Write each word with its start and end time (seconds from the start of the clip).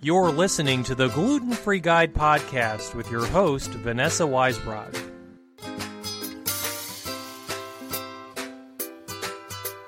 You're 0.00 0.30
listening 0.30 0.84
to 0.84 0.94
the 0.94 1.08
Gluten 1.08 1.50
Free 1.52 1.80
Guide 1.80 2.14
podcast 2.14 2.94
with 2.94 3.10
your 3.10 3.26
host, 3.26 3.70
Vanessa 3.70 4.22
Weisbrod. 4.22 4.94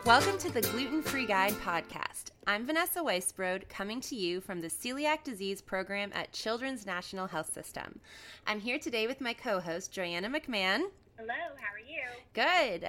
Welcome 0.05 0.37
to 0.39 0.51
the 0.51 0.63
Gluten 0.63 1.01
Free 1.01 1.27
Guide 1.27 1.53
podcast. 1.53 2.33
I'm 2.49 2.67
Vanessa 2.67 2.99
Weisbrod, 2.99 3.69
coming 3.69 4.01
to 4.01 4.17
you 4.17 4.41
from 4.41 4.61
the 4.61 4.67
Celiac 4.67 5.23
Disease 5.23 5.63
Program 5.63 6.11
at 6.13 6.33
Children's 6.33 6.85
National 6.85 7.29
Health 7.29 7.53
System. 7.53 8.01
I'm 8.49 8.59
here 8.59 8.81
today 8.81 9.07
with 9.07 9.21
my 9.21 9.33
co 9.33 9.61
host, 9.61 9.93
Joanna 9.93 10.29
McMahon. 10.29 10.87
Hello, 11.19 11.35
how 11.57 11.73
are 11.73 11.89
you? 11.89 12.03
Good. 12.35 12.85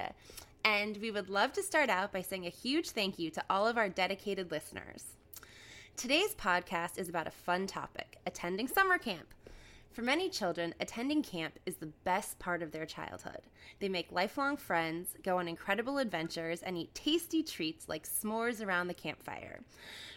And 0.64 0.96
we 0.96 1.12
would 1.12 1.30
love 1.30 1.52
to 1.52 1.62
start 1.62 1.88
out 1.88 2.12
by 2.12 2.22
saying 2.22 2.46
a 2.46 2.50
huge 2.50 2.90
thank 2.90 3.20
you 3.20 3.30
to 3.30 3.44
all 3.48 3.68
of 3.68 3.78
our 3.78 3.88
dedicated 3.88 4.50
listeners. 4.50 5.04
Today's 5.96 6.34
podcast 6.34 6.98
is 6.98 7.08
about 7.08 7.28
a 7.28 7.30
fun 7.30 7.66
topic 7.68 8.18
attending 8.26 8.66
summer 8.66 8.98
camp. 8.98 9.34
For 9.92 10.02
many 10.02 10.28
children, 10.30 10.74
attending 10.80 11.22
camp 11.22 11.58
is 11.64 11.76
the 11.76 11.92
best 12.04 12.38
part 12.38 12.62
of 12.62 12.72
their 12.72 12.86
childhood. 12.86 13.42
They 13.78 13.88
make 13.88 14.10
lifelong 14.10 14.56
friends, 14.56 15.14
go 15.22 15.38
on 15.38 15.46
incredible 15.46 15.98
adventures, 15.98 16.62
and 16.62 16.76
eat 16.76 16.94
tasty 16.94 17.42
treats 17.42 17.88
like 17.88 18.08
s'mores 18.08 18.64
around 18.64 18.88
the 18.88 18.94
campfire. 18.94 19.60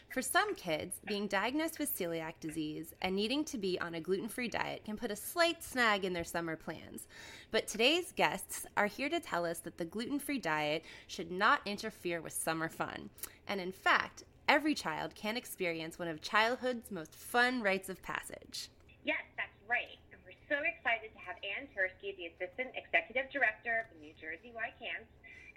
For 0.09 0.21
some 0.21 0.55
kids, 0.55 1.01
being 1.05 1.27
diagnosed 1.27 1.77
with 1.77 1.95
celiac 1.95 2.35
disease 2.39 2.93
and 3.01 3.15
needing 3.15 3.43
to 3.45 3.57
be 3.57 3.79
on 3.79 3.95
a 3.95 4.01
gluten 4.01 4.29
free 4.29 4.47
diet 4.47 4.85
can 4.85 4.95
put 4.95 5.11
a 5.11 5.15
slight 5.15 5.61
snag 5.61 6.05
in 6.05 6.13
their 6.13 6.23
summer 6.23 6.55
plans. 6.55 7.05
But 7.51 7.67
today's 7.67 8.13
guests 8.13 8.65
are 8.77 8.87
here 8.87 9.09
to 9.09 9.19
tell 9.19 9.45
us 9.45 9.59
that 9.59 9.77
the 9.77 9.85
gluten 9.85 10.19
free 10.19 10.39
diet 10.39 10.85
should 11.07 11.31
not 11.31 11.59
interfere 11.65 12.21
with 12.21 12.33
summer 12.33 12.69
fun. 12.69 13.09
And 13.47 13.59
in 13.59 13.73
fact, 13.73 14.23
every 14.47 14.73
child 14.73 15.15
can 15.15 15.37
experience 15.37 15.97
one 15.97 16.07
of 16.07 16.21
childhood's 16.21 16.91
most 16.91 17.15
fun 17.15 17.61
rites 17.61 17.89
of 17.89 18.01
passage. 18.01 18.69
Yes, 19.03 19.21
that's 19.37 19.57
right. 19.69 19.97
And 20.11 20.19
we're 20.25 20.37
so 20.49 20.61
excited 20.61 21.13
to 21.13 21.21
have 21.21 21.37
Anne 21.41 21.69
Tursky, 21.73 22.15
the 22.17 22.29
Assistant 22.33 22.73
Executive 22.73 23.29
Director 23.31 23.85
of 23.85 23.87
the 23.93 23.99
New 24.01 24.13
Jersey 24.19 24.51
Y 24.53 24.69
Camps, 24.81 25.09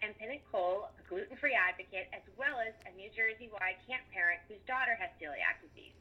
and 0.02 0.14
Pninit 0.18 0.42
Cole, 0.50 0.90
a 0.94 1.02
gluten 1.08 1.36
free 1.36 1.56
advocate, 1.58 2.06
as 2.14 2.22
well 2.38 2.62
as 2.62 2.74
a 2.86 2.90
New 2.94 3.10
Jersey 3.10 3.50
Y 3.50 3.70
camp 3.88 4.04
parent 4.14 4.38
whose 4.46 4.62
daughter 4.66 4.94
has 4.94 5.10
celiac 5.18 5.58
disease. 5.58 5.96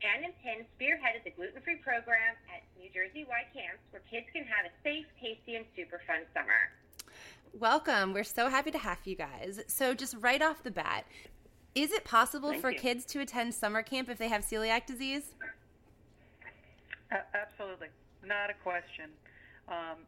Anne 0.00 0.24
and 0.24 0.34
Pin 0.40 0.62
spearheaded 0.78 1.24
the 1.24 1.34
gluten 1.34 1.60
free 1.60 1.76
program 1.76 2.38
at 2.54 2.62
New 2.78 2.88
Jersey 2.88 3.26
Y 3.28 3.42
Camps 3.52 3.82
where 3.90 4.02
kids 4.08 4.26
can 4.32 4.44
have 4.44 4.64
a 4.64 4.72
safe, 4.82 5.06
tasty, 5.20 5.56
and 5.56 5.66
super 5.74 6.00
fun 6.06 6.22
summer. 6.32 6.72
Welcome. 7.52 8.12
We're 8.12 8.24
so 8.24 8.48
happy 8.48 8.70
to 8.70 8.78
have 8.78 8.98
you 9.04 9.16
guys. 9.16 9.60
So, 9.66 9.94
just 9.94 10.14
right 10.20 10.40
off 10.40 10.62
the 10.62 10.70
bat, 10.70 11.06
is 11.74 11.92
it 11.92 12.04
possible 12.04 12.50
Thank 12.50 12.62
for 12.62 12.70
you. 12.70 12.78
kids 12.78 13.04
to 13.06 13.20
attend 13.20 13.54
summer 13.54 13.82
camp 13.82 14.08
if 14.08 14.18
they 14.18 14.28
have 14.28 14.42
celiac 14.42 14.86
disease? 14.86 15.34
Absolutely, 17.10 17.88
not 18.24 18.50
a 18.50 18.54
question. 18.62 19.10
Um, 19.68 20.04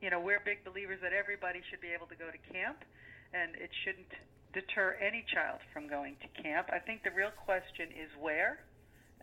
you 0.00 0.10
know, 0.10 0.20
we're 0.20 0.40
big 0.44 0.64
believers 0.64 0.98
that 1.02 1.12
everybody 1.12 1.60
should 1.70 1.80
be 1.80 1.88
able 1.88 2.06
to 2.06 2.14
go 2.14 2.26
to 2.30 2.52
camp, 2.52 2.84
and 3.32 3.54
it 3.56 3.70
shouldn't 3.84 4.12
deter 4.52 4.96
any 5.00 5.24
child 5.32 5.60
from 5.72 5.88
going 5.88 6.16
to 6.22 6.42
camp. 6.42 6.68
I 6.72 6.78
think 6.78 7.02
the 7.02 7.10
real 7.10 7.32
question 7.44 7.88
is 7.92 8.10
where 8.20 8.60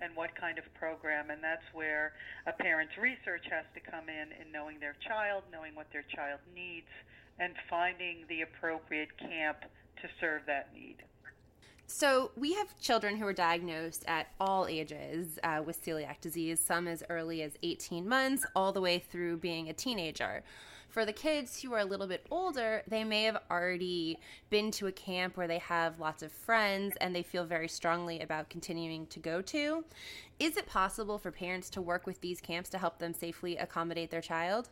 and 0.02 0.16
what 0.16 0.36
kind 0.36 0.58
of 0.58 0.66
program, 0.74 1.30
and 1.30 1.42
that's 1.44 1.64
where 1.72 2.14
a 2.46 2.52
parent's 2.52 2.98
research 2.98 3.46
has 3.50 3.66
to 3.74 3.80
come 3.80 4.10
in 4.10 4.34
in 4.36 4.52
knowing 4.52 4.80
their 4.80 4.96
child, 5.08 5.44
knowing 5.52 5.76
what 5.76 5.88
their 5.94 6.06
child 6.14 6.40
needs, 6.54 6.90
and 7.40 7.54
finding 7.70 8.26
the 8.28 8.42
appropriate 8.42 9.16
camp 9.18 9.58
to 10.02 10.10
serve 10.20 10.42
that 10.46 10.74
need. 10.74 10.98
So, 11.96 12.32
we 12.36 12.54
have 12.54 12.76
children 12.80 13.18
who 13.18 13.28
are 13.28 13.34
diagnosed 13.34 14.04
at 14.08 14.30
all 14.40 14.66
ages 14.66 15.38
uh, 15.44 15.62
with 15.64 15.86
celiac 15.86 16.22
disease, 16.22 16.60
some 16.60 16.88
as 16.88 17.04
early 17.08 17.44
as 17.44 17.52
18 17.62 18.10
months, 18.10 18.48
all 18.56 18.72
the 18.72 18.82
way 18.82 18.98
through 18.98 19.38
being 19.38 19.70
a 19.70 19.74
teenager. 19.74 20.42
For 20.90 21.06
the 21.06 21.14
kids 21.14 21.62
who 21.62 21.72
are 21.74 21.82
a 21.82 21.86
little 21.86 22.08
bit 22.08 22.26
older, 22.32 22.82
they 22.88 23.04
may 23.04 23.26
have 23.26 23.38
already 23.52 24.18
been 24.50 24.72
to 24.72 24.88
a 24.88 24.92
camp 24.92 25.38
where 25.38 25.48
they 25.48 25.60
have 25.60 26.00
lots 26.00 26.24
of 26.24 26.32
friends 26.32 26.96
and 27.00 27.16
they 27.16 27.22
feel 27.22 27.46
very 27.46 27.68
strongly 27.68 28.22
about 28.22 28.50
continuing 28.50 29.06
to 29.06 29.20
go 29.20 29.44
to. 29.44 29.86
Is 30.40 30.58
it 30.58 30.66
possible 30.66 31.20
for 31.20 31.30
parents 31.30 31.70
to 31.70 31.82
work 31.82 32.08
with 32.08 32.20
these 32.22 32.42
camps 32.42 32.72
to 32.72 32.80
help 32.80 32.98
them 32.98 33.14
safely 33.14 33.56
accommodate 33.58 34.10
their 34.10 34.20
child? 34.20 34.70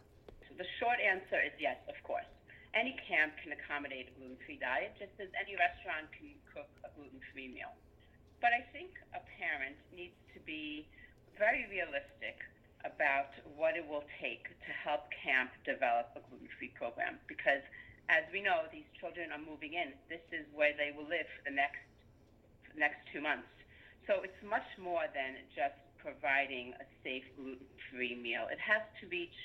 The 0.58 0.66
short 0.80 0.98
answer 1.00 1.40
is 1.40 1.52
yes, 1.60 1.78
of 1.88 2.04
course. 2.04 2.26
Any 2.72 2.96
camp 3.04 3.36
can 3.44 3.52
accommodate 3.52 4.08
a 4.08 4.14
gluten 4.16 4.40
free 4.48 4.56
diet, 4.56 4.96
just 4.96 5.12
as 5.20 5.28
any 5.36 5.60
restaurant 5.60 6.08
can 6.16 6.32
cook 6.48 6.72
a 6.88 6.90
gluten 6.96 7.20
free 7.36 7.52
meal. 7.52 7.76
But 8.40 8.56
I 8.56 8.64
think 8.72 8.96
a 9.12 9.20
parent 9.38 9.76
needs 9.92 10.16
to 10.34 10.40
be 10.48 10.88
very 11.36 11.68
realistic 11.68 12.40
about 12.88 13.36
what 13.60 13.78
it 13.78 13.86
will 13.86 14.08
take 14.24 14.50
to 14.66 14.72
help 14.72 15.12
camp 15.12 15.52
develop 15.68 16.16
a 16.16 16.22
gluten 16.32 16.50
free 16.58 16.72
program 16.74 17.20
because, 17.28 17.62
as 18.10 18.24
we 18.34 18.42
know, 18.42 18.66
these 18.72 18.88
children 18.98 19.30
are 19.36 19.44
moving 19.44 19.76
in. 19.78 19.94
This 20.10 20.24
is 20.32 20.48
where 20.56 20.74
they 20.74 20.96
will 20.96 21.06
live 21.06 21.28
for 21.38 21.44
the 21.46 21.54
next, 21.54 21.84
for 22.66 22.74
the 22.74 22.82
next 22.82 23.04
two 23.12 23.22
months. 23.22 23.52
So 24.08 24.24
it's 24.26 24.42
much 24.42 24.66
more 24.82 25.06
than 25.14 25.38
just 25.54 25.78
providing 26.02 26.74
a 26.82 26.86
safe 27.06 27.26
gluten 27.38 27.70
free 27.94 28.18
meal, 28.18 28.50
it 28.50 28.58
has 28.58 28.82
to 29.00 29.08
reach 29.08 29.38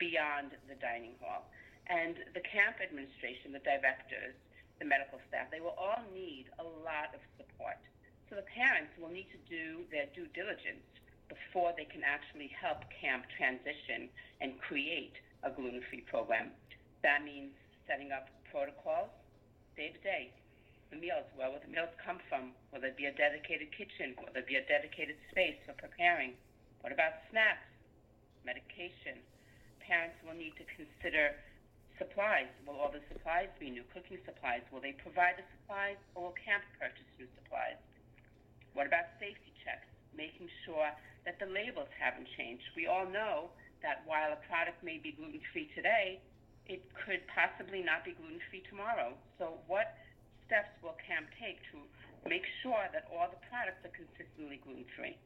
beyond 0.00 0.56
the 0.68 0.74
dining 0.80 1.12
hall. 1.20 1.44
And 1.88 2.16
the 2.36 2.44
camp 2.44 2.84
administration, 2.84 3.56
the 3.56 3.64
directors, 3.64 4.36
the 4.78 4.84
medical 4.84 5.18
staff, 5.28 5.48
they 5.50 5.60
will 5.60 5.74
all 5.80 6.04
need 6.12 6.52
a 6.60 6.66
lot 6.84 7.16
of 7.16 7.20
support. 7.40 7.80
So 8.28 8.36
the 8.36 8.44
parents 8.44 8.92
will 9.00 9.08
need 9.08 9.32
to 9.32 9.40
do 9.48 9.88
their 9.88 10.04
due 10.12 10.28
diligence 10.36 10.84
before 11.32 11.72
they 11.76 11.88
can 11.88 12.04
actually 12.04 12.52
help 12.52 12.84
camp 12.92 13.24
transition 13.36 14.12
and 14.40 14.60
create 14.60 15.16
a 15.44 15.50
gluten 15.50 15.80
free 15.88 16.04
program. 16.04 16.52
That 17.02 17.24
means 17.24 17.56
setting 17.88 18.12
up 18.12 18.28
protocols 18.52 19.12
day 19.76 19.96
to 19.96 20.00
day. 20.04 20.32
The 20.92 20.96
meals, 20.96 21.28
where 21.36 21.52
will 21.52 21.60
the 21.60 21.72
meals 21.72 21.92
come 22.00 22.20
from? 22.28 22.56
Will 22.72 22.80
there 22.80 22.96
be 22.96 23.08
a 23.08 23.16
dedicated 23.16 23.72
kitchen? 23.76 24.16
Will 24.16 24.32
there 24.32 24.44
be 24.44 24.56
a 24.56 24.64
dedicated 24.64 25.16
space 25.32 25.56
for 25.64 25.76
preparing? 25.76 26.32
What 26.80 26.92
about 26.92 27.20
snacks, 27.28 27.68
medication? 28.44 29.20
Parents 29.84 30.16
will 30.24 30.36
need 30.36 30.56
to 30.56 30.64
consider 30.76 31.36
supplies. 31.98 32.48
Will 32.64 32.78
all 32.78 32.90
the 32.90 33.02
supplies 33.10 33.50
be 33.58 33.70
new 33.70 33.84
cooking 33.92 34.18
supplies? 34.24 34.62
Will 34.72 34.80
they 34.80 34.94
provide 34.96 35.36
the 35.36 35.46
supplies 35.58 35.98
or 36.14 36.30
will 36.30 36.38
camp 36.38 36.62
purchase 36.78 37.06
new 37.18 37.26
supplies? 37.34 37.78
What 38.72 38.86
about 38.86 39.10
safety 39.18 39.52
checks? 39.66 39.86
Making 40.14 40.48
sure 40.64 40.90
that 41.26 41.38
the 41.42 41.50
labels 41.50 41.90
haven't 41.98 42.30
changed. 42.38 42.64
We 42.74 42.86
all 42.86 43.06
know 43.06 43.50
that 43.82 44.02
while 44.06 44.32
a 44.32 44.40
product 44.48 44.82
may 44.82 44.98
be 44.98 45.12
gluten 45.12 45.42
free 45.52 45.70
today, 45.74 46.22
it 46.66 46.82
could 46.94 47.22
possibly 47.30 47.82
not 47.82 48.04
be 48.04 48.14
gluten 48.14 48.40
free 48.50 48.62
tomorrow. 48.68 49.14
So, 49.38 49.58
what 49.66 49.94
steps 50.46 50.72
will 50.82 50.96
camp 51.00 51.28
take 51.40 51.60
to 51.72 51.80
make 52.28 52.44
sure 52.62 52.88
that 52.92 53.08
all 53.12 53.28
the 53.30 53.40
products 53.48 53.84
are 53.84 53.94
consistently 53.94 54.60
gluten 54.64 54.84
free? 54.96 55.16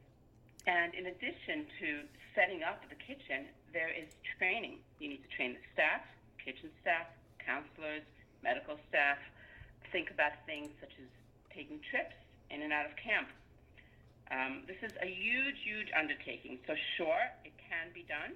And 0.67 0.95
in 0.95 1.11
addition 1.11 1.67
to 1.83 2.07
setting 2.39 2.63
up 2.63 2.87
the 2.87 2.95
kitchen, 2.95 3.51
there 3.75 3.91
is 3.91 4.07
training. 4.39 4.79
You 5.03 5.11
need 5.11 5.23
to 5.27 5.33
train 5.35 5.59
the 5.59 5.65
staff, 5.75 6.07
kitchen 6.45 6.71
staff, 6.81 7.07
counselors, 7.39 8.03
medical 8.43 8.79
staff. 8.89 9.19
Think 9.91 10.11
about 10.11 10.33
things 10.47 10.71
such 10.81 10.93
as 10.99 11.09
taking 11.55 11.79
trips 11.91 12.15
in 12.51 12.63
and 12.63 12.73
out 12.73 12.87
of 12.87 12.95
camp. 12.97 13.29
Um, 14.31 14.65
this 14.67 14.81
is 14.83 14.93
a 15.03 15.07
huge, 15.07 15.61
huge 15.65 15.89
undertaking. 15.93 16.59
So, 16.67 16.75
sure, 16.97 17.29
it 17.45 17.53
can 17.59 17.93
be 17.93 18.05
done 18.09 18.33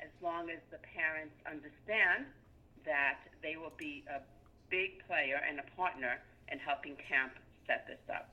as 0.00 0.12
long 0.20 0.50
as 0.50 0.60
the 0.70 0.80
parents 0.96 1.34
understand 1.48 2.28
that 2.84 3.20
they 3.42 3.56
will 3.56 3.72
be 3.76 4.04
a 4.08 4.20
big 4.68 5.04
player 5.06 5.40
and 5.40 5.60
a 5.60 5.66
partner 5.76 6.20
in 6.52 6.58
helping 6.58 6.96
camp 6.96 7.32
set 7.66 7.86
this 7.86 8.00
up. 8.12 8.28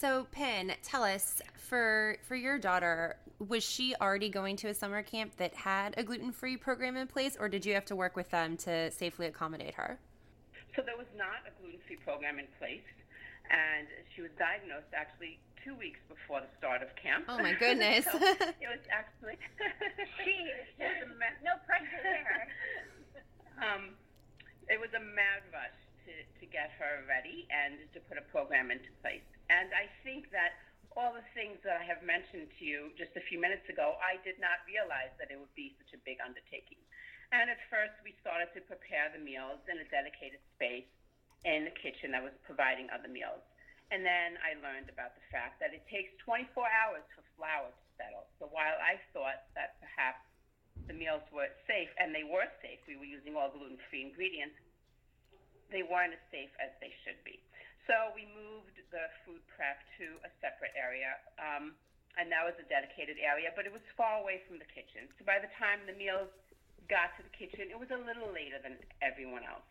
So, 0.00 0.24
Pin, 0.32 0.72
tell 0.82 1.04
us 1.04 1.42
for 1.58 2.16
for 2.22 2.34
your 2.34 2.56
daughter, 2.56 3.16
was 3.36 3.62
she 3.62 3.94
already 4.00 4.30
going 4.30 4.56
to 4.64 4.68
a 4.68 4.74
summer 4.74 5.02
camp 5.02 5.36
that 5.36 5.52
had 5.52 5.92
a 5.98 6.02
gluten 6.02 6.32
free 6.32 6.56
program 6.56 6.96
in 6.96 7.06
place, 7.06 7.36
or 7.38 7.50
did 7.50 7.66
you 7.66 7.74
have 7.74 7.84
to 7.84 7.94
work 7.94 8.16
with 8.16 8.30
them 8.30 8.56
to 8.64 8.90
safely 8.92 9.26
accommodate 9.26 9.74
her? 9.74 9.98
So 10.74 10.80
there 10.80 10.96
was 10.96 11.12
not 11.20 11.44
a 11.44 11.52
gluten 11.60 11.80
free 11.86 12.00
program 12.00 12.38
in 12.38 12.48
place, 12.58 12.88
and 13.52 13.84
she 14.16 14.22
was 14.22 14.30
diagnosed 14.40 14.88
actually 14.96 15.38
two 15.62 15.76
weeks 15.76 16.00
before 16.08 16.40
the 16.40 16.48
start 16.56 16.80
of 16.80 16.88
camp. 16.96 17.26
Oh 17.28 17.36
my 17.36 17.52
goodness! 17.60 18.06
so 18.06 18.16
it 18.16 18.72
was 18.72 18.80
actually 18.88 19.36
She 20.24 20.32
is 20.48 20.64
it 20.80 20.96
was 20.96 21.12
a 21.12 21.18
ma- 21.20 21.40
no 21.44 21.60
pressure 21.68 22.00
there. 22.00 22.48
um, 23.68 23.92
it 24.72 24.80
was 24.80 24.88
a 24.96 25.04
mad 25.12 25.44
rush 25.52 25.76
to, 26.08 26.12
to 26.40 26.44
get 26.48 26.72
her 26.80 27.04
ready 27.04 27.44
and 27.52 27.76
to 27.92 28.00
put 28.08 28.16
a 28.16 28.24
program 28.32 28.72
into 28.72 28.88
place. 29.04 29.28
And 29.50 29.74
I 29.74 29.90
think 30.06 30.30
that 30.30 30.54
all 30.94 31.10
the 31.10 31.26
things 31.34 31.58
that 31.66 31.82
I 31.82 31.84
have 31.86 32.06
mentioned 32.06 32.54
to 32.58 32.62
you 32.62 32.94
just 32.94 33.10
a 33.18 33.24
few 33.26 33.42
minutes 33.42 33.66
ago, 33.66 33.98
I 33.98 34.22
did 34.22 34.38
not 34.38 34.62
realize 34.62 35.10
that 35.18 35.34
it 35.34 35.38
would 35.38 35.54
be 35.58 35.74
such 35.82 35.90
a 35.94 36.00
big 36.06 36.22
undertaking. 36.22 36.78
And 37.34 37.50
at 37.50 37.58
first, 37.66 37.94
we 38.06 38.14
started 38.22 38.50
to 38.54 38.62
prepare 38.62 39.10
the 39.10 39.22
meals 39.22 39.58
in 39.66 39.78
a 39.82 39.86
dedicated 39.90 40.42
space 40.54 40.86
in 41.42 41.66
the 41.66 41.74
kitchen 41.74 42.14
that 42.14 42.22
was 42.22 42.34
providing 42.46 42.90
other 42.94 43.10
meals. 43.10 43.42
And 43.90 44.06
then 44.06 44.38
I 44.38 44.54
learned 44.62 44.86
about 44.86 45.18
the 45.18 45.26
fact 45.34 45.58
that 45.58 45.74
it 45.74 45.82
takes 45.90 46.14
24 46.22 46.46
hours 46.62 47.02
for 47.10 47.26
flour 47.34 47.74
to 47.74 47.84
settle. 47.98 48.30
So 48.38 48.46
while 48.54 48.78
I 48.78 49.02
thought 49.10 49.50
that 49.58 49.82
perhaps 49.82 50.22
the 50.86 50.94
meals 50.94 51.26
were 51.34 51.50
safe, 51.66 51.90
and 51.98 52.14
they 52.14 52.22
were 52.22 52.46
safe, 52.62 52.78
we 52.86 52.94
were 52.98 53.06
using 53.06 53.34
all 53.34 53.50
gluten 53.50 53.82
free 53.90 54.06
ingredients, 54.06 54.54
they 55.74 55.82
weren't 55.82 56.14
as 56.14 56.22
safe 56.30 56.50
as 56.62 56.70
they 56.78 56.94
should 57.02 57.18
be. 57.26 57.42
So 57.90 58.14
we 58.14 58.22
moved 58.30 58.78
the 58.94 59.10
food 59.26 59.42
prep 59.50 59.82
to 59.98 60.22
a 60.22 60.30
separate 60.38 60.70
area. 60.78 61.18
Um, 61.42 61.74
and 62.14 62.30
that 62.30 62.46
was 62.46 62.54
a 62.62 62.66
dedicated 62.70 63.18
area, 63.18 63.50
but 63.58 63.66
it 63.66 63.74
was 63.74 63.82
far 63.98 64.22
away 64.22 64.46
from 64.46 64.62
the 64.62 64.68
kitchen. 64.70 65.10
So 65.18 65.26
by 65.26 65.42
the 65.42 65.50
time 65.58 65.82
the 65.90 65.98
meals 65.98 66.30
got 66.86 67.10
to 67.18 67.26
the 67.26 67.34
kitchen, 67.34 67.66
it 67.66 67.74
was 67.74 67.90
a 67.90 67.98
little 67.98 68.30
later 68.30 68.62
than 68.62 68.78
everyone 69.02 69.42
else. 69.42 69.66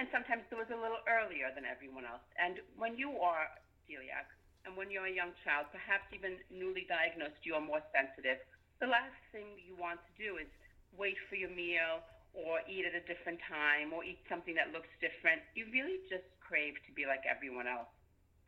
And 0.00 0.08
sometimes 0.08 0.48
it 0.48 0.56
was 0.56 0.72
a 0.72 0.80
little 0.80 1.04
earlier 1.04 1.52
than 1.52 1.68
everyone 1.68 2.08
else. 2.08 2.24
And 2.40 2.64
when 2.80 2.96
you 2.96 3.20
are 3.20 3.52
celiac, 3.84 4.24
and 4.64 4.72
when 4.72 4.88
you're 4.88 5.08
a 5.08 5.12
young 5.12 5.36
child, 5.44 5.68
perhaps 5.68 6.08
even 6.16 6.40
newly 6.48 6.88
diagnosed, 6.88 7.44
you 7.44 7.56
are 7.56 7.64
more 7.64 7.84
sensitive. 7.92 8.40
The 8.80 8.88
last 8.88 9.20
thing 9.36 9.60
you 9.60 9.76
want 9.76 10.00
to 10.00 10.12
do 10.16 10.40
is 10.40 10.48
wait 10.96 11.20
for 11.28 11.36
your 11.36 11.52
meal 11.52 12.00
or 12.32 12.64
eat 12.64 12.88
at 12.88 12.96
a 12.96 13.04
different 13.04 13.40
time 13.44 13.92
or 13.92 14.04
eat 14.04 14.20
something 14.32 14.56
that 14.56 14.72
looks 14.72 14.88
different. 15.00 15.44
You 15.52 15.68
really 15.72 16.00
just 16.08 16.24
crave 16.50 16.74
to 16.82 16.90
be 16.90 17.06
like 17.06 17.22
everyone 17.30 17.70
else. 17.70 17.86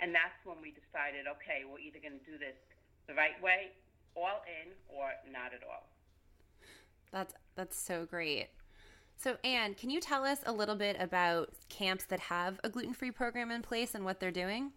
And 0.03 0.11
that's 0.11 0.35
when 0.43 0.59
we 0.59 0.75
decided, 0.75 1.31
okay, 1.39 1.63
we're 1.63 1.79
either 1.79 2.03
going 2.03 2.19
to 2.19 2.27
do 2.27 2.35
this 2.35 2.59
the 3.07 3.15
right 3.15 3.39
way, 3.39 3.71
all 4.19 4.43
in, 4.51 4.75
or 4.91 5.15
not 5.31 5.55
at 5.55 5.63
all. 5.63 5.87
That's 7.15 7.35
that's 7.55 7.79
so 7.79 8.05
great. 8.05 8.51
So, 9.23 9.37
Anne, 9.45 9.75
can 9.75 9.91
you 9.91 10.01
tell 10.01 10.25
us 10.25 10.41
a 10.47 10.51
little 10.51 10.75
bit 10.75 10.97
about 10.99 11.55
camps 11.69 12.05
that 12.07 12.19
have 12.19 12.59
a 12.65 12.69
gluten 12.69 12.93
free 12.93 13.13
program 13.13 13.53
in 13.53 13.63
place 13.63 13.95
and 13.95 14.05
what 14.05 14.19
they're 14.19 14.35
doing? 14.35 14.73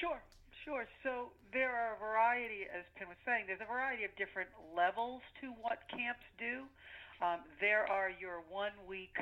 Sure, 0.00 0.20
sure. 0.64 0.84
So, 1.02 1.32
there 1.54 1.72
are 1.72 1.96
a 1.96 1.98
variety, 1.98 2.68
as 2.68 2.84
Pin 2.98 3.08
was 3.08 3.16
saying, 3.24 3.44
there's 3.46 3.64
a 3.64 3.70
variety 3.72 4.04
of 4.04 4.12
different 4.20 4.50
levels 4.76 5.22
to 5.40 5.56
what 5.62 5.88
camps 5.88 6.26
do. 6.36 6.68
Um, 7.24 7.40
there 7.64 7.88
are 7.88 8.10
your 8.12 8.44
one 8.50 8.76
week, 8.86 9.16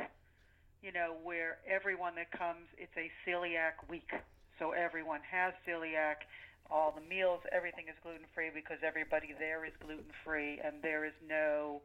you 0.84 0.92
know, 0.92 1.16
where 1.24 1.56
everyone 1.64 2.14
that 2.16 2.30
comes, 2.30 2.68
it's 2.76 2.92
a 2.96 3.08
celiac 3.24 3.80
week. 3.88 4.12
So, 4.58 4.72
everyone 4.72 5.20
has 5.30 5.54
celiac 5.66 6.28
all 6.70 6.92
the 6.92 7.04
meals, 7.08 7.40
everything 7.52 7.86
is 7.88 7.96
gluten 8.02 8.26
free 8.34 8.50
because 8.52 8.78
everybody 8.82 9.34
there 9.38 9.64
is 9.64 9.72
gluten 9.80 10.12
free, 10.24 10.60
and 10.64 10.76
there 10.82 11.04
is 11.04 11.12
no, 11.28 11.80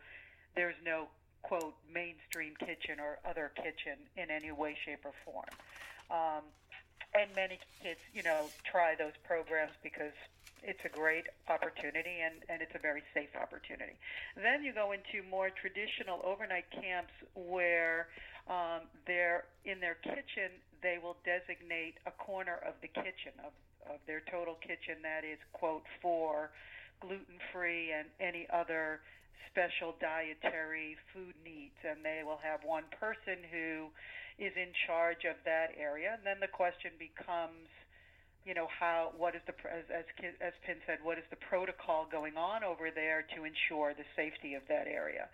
there's 0.56 0.76
no 0.86 1.08
quote 1.42 1.76
mainstream 1.88 2.54
kitchen 2.60 3.00
or 3.00 3.20
other 3.28 3.52
kitchen 3.56 4.00
in 4.18 4.32
any 4.32 4.52
way, 4.52 4.76
shape, 4.86 5.04
or 5.04 5.16
form. 5.24 5.52
Um, 6.12 6.44
and 7.14 7.34
many 7.36 7.60
kids, 7.82 8.00
you 8.14 8.24
know, 8.24 8.52
try 8.70 8.96
those 8.96 9.16
programs 9.26 9.74
because 9.84 10.14
it's 10.62 10.80
a 10.84 10.92
great 10.92 11.26
opportunity 11.48 12.20
and, 12.20 12.44
and 12.50 12.62
it's 12.62 12.76
a 12.76 12.80
very 12.80 13.04
safe 13.14 13.32
opportunity. 13.40 13.96
Then 14.36 14.64
you 14.64 14.74
go 14.74 14.92
into 14.92 15.24
more 15.30 15.50
traditional 15.50 16.20
overnight 16.24 16.68
camps 16.72 17.14
where 17.34 18.08
um, 18.50 18.90
in 19.08 19.78
their 19.80 20.02
kitchen, 20.02 20.50
they 20.82 20.98
will 20.98 21.18
designate 21.22 22.02
a 22.06 22.12
corner 22.12 22.58
of 22.66 22.74
the 22.82 22.90
kitchen, 22.90 23.38
of, 23.46 23.54
of 23.86 24.00
their 24.08 24.26
total 24.32 24.58
kitchen 24.66 24.98
that 25.06 25.22
is, 25.24 25.38
quote, 25.54 25.86
for 26.02 26.50
gluten 27.00 27.38
free 27.54 27.94
and 27.94 28.10
any 28.20 28.48
other 28.52 29.00
special 29.52 29.96
dietary 30.02 30.98
food 31.14 31.34
needs, 31.46 31.78
and 31.86 32.02
they 32.04 32.22
will 32.26 32.40
have 32.42 32.62
one 32.66 32.86
person 33.00 33.38
who 33.50 33.90
is 34.38 34.54
in 34.56 34.72
charge 34.88 35.26
of 35.30 35.36
that 35.46 35.74
area. 35.78 36.16
And 36.16 36.24
then 36.26 36.40
the 36.40 36.50
question 36.50 36.92
becomes, 36.98 37.70
you 38.46 38.54
know, 38.54 38.68
how 38.72 39.12
what 39.18 39.36
is 39.36 39.42
the 39.46 39.54
as 39.68 39.86
as, 39.92 40.06
as 40.40 40.54
Pin 40.66 40.80
said, 40.88 41.00
what 41.04 41.18
is 41.18 41.28
the 41.30 41.42
protocol 41.50 42.08
going 42.10 42.38
on 42.38 42.64
over 42.64 42.90
there 42.90 43.26
to 43.36 43.44
ensure 43.44 43.94
the 43.94 44.08
safety 44.16 44.54
of 44.54 44.64
that 44.70 44.88
area? 44.88 45.28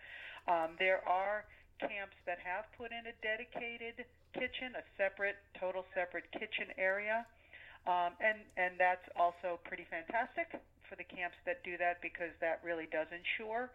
Um, 0.48 0.76
there 0.80 1.06
are 1.08 1.46
camps 1.80 2.16
that 2.25 2.39
have 2.39 2.66
put 2.77 2.92
in 2.92 3.04
a 3.07 3.16
dedicated 3.19 4.06
kitchen, 4.33 4.75
a 4.75 4.83
separate, 4.95 5.38
total 5.60 5.86
separate 5.94 6.30
kitchen 6.31 6.72
area. 6.77 7.25
Um, 7.86 8.18
and 8.18 8.42
and 8.57 8.74
that's 8.81 9.06
also 9.13 9.62
pretty 9.63 9.86
fantastic 9.89 10.57
for 10.89 10.95
the 10.98 11.06
camps 11.06 11.38
that 11.45 11.62
do 11.63 11.77
that 11.77 12.01
because 12.01 12.33
that 12.42 12.62
really 12.66 12.89
does 12.89 13.07
ensure 13.13 13.69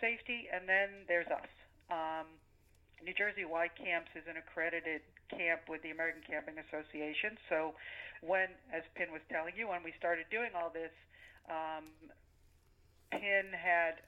safety. 0.00 0.48
And 0.48 0.68
then 0.68 1.04
there's 1.08 1.28
us. 1.28 1.52
Um, 1.92 2.26
New 3.04 3.12
Jersey 3.16 3.44
Y 3.44 3.68
Camps 3.76 4.12
is 4.14 4.24
an 4.28 4.36
accredited 4.36 5.00
camp 5.32 5.68
with 5.68 5.82
the 5.82 5.90
American 5.90 6.20
Camping 6.26 6.60
Association. 6.60 7.36
So, 7.48 7.72
when, 8.20 8.52
as 8.68 8.84
Pin 8.94 9.08
was 9.12 9.24
telling 9.32 9.56
you, 9.56 9.68
when 9.68 9.80
we 9.80 9.96
started 9.96 10.28
doing 10.28 10.52
all 10.52 10.68
this, 10.68 10.92
um, 11.48 11.88
Pin 13.10 13.48
had 13.56 14.04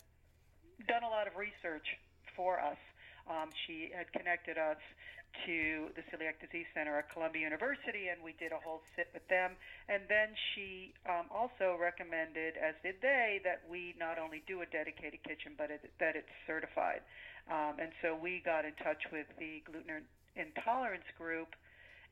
done 0.86 1.02
a 1.02 1.08
lot 1.08 1.26
of 1.26 1.36
research 1.36 1.96
for 2.36 2.60
us. 2.60 2.76
Um, 3.28 3.50
she 3.66 3.90
had 3.94 4.10
connected 4.12 4.58
us 4.58 4.80
to 5.46 5.88
the 5.96 6.04
Celiac 6.12 6.36
Disease 6.44 6.69
Center 6.76 6.98
at 6.98 7.08
Columbia 7.08 7.42
University, 7.48 8.12
and 8.12 8.20
we 8.20 8.36
did 8.36 8.52
a 8.52 8.60
whole 8.60 8.82
sit 8.96 9.08
with 9.14 9.26
them. 9.28 9.56
And 9.88 10.04
then 10.08 10.36
she 10.52 10.92
um, 11.08 11.26
also 11.32 11.80
recommended, 11.80 12.60
as 12.60 12.76
did 12.82 13.00
they, 13.00 13.40
that 13.44 13.64
we 13.64 13.94
not 13.98 14.19
only 14.19 14.44
do 14.46 14.60
a 14.60 14.69
dedicated 14.69 15.24
kitchen, 15.24 15.56
but 15.56 15.70
it, 15.70 15.80
that 16.00 16.16
it's 16.16 16.28
certified. 16.46 17.00
Um, 17.48 17.80
and 17.80 17.90
so 18.04 18.14
we 18.14 18.42
got 18.44 18.64
in 18.64 18.76
touch 18.84 19.02
with 19.10 19.26
the 19.40 19.64
gluten 19.64 20.04
intolerance 20.36 21.08
group, 21.16 21.56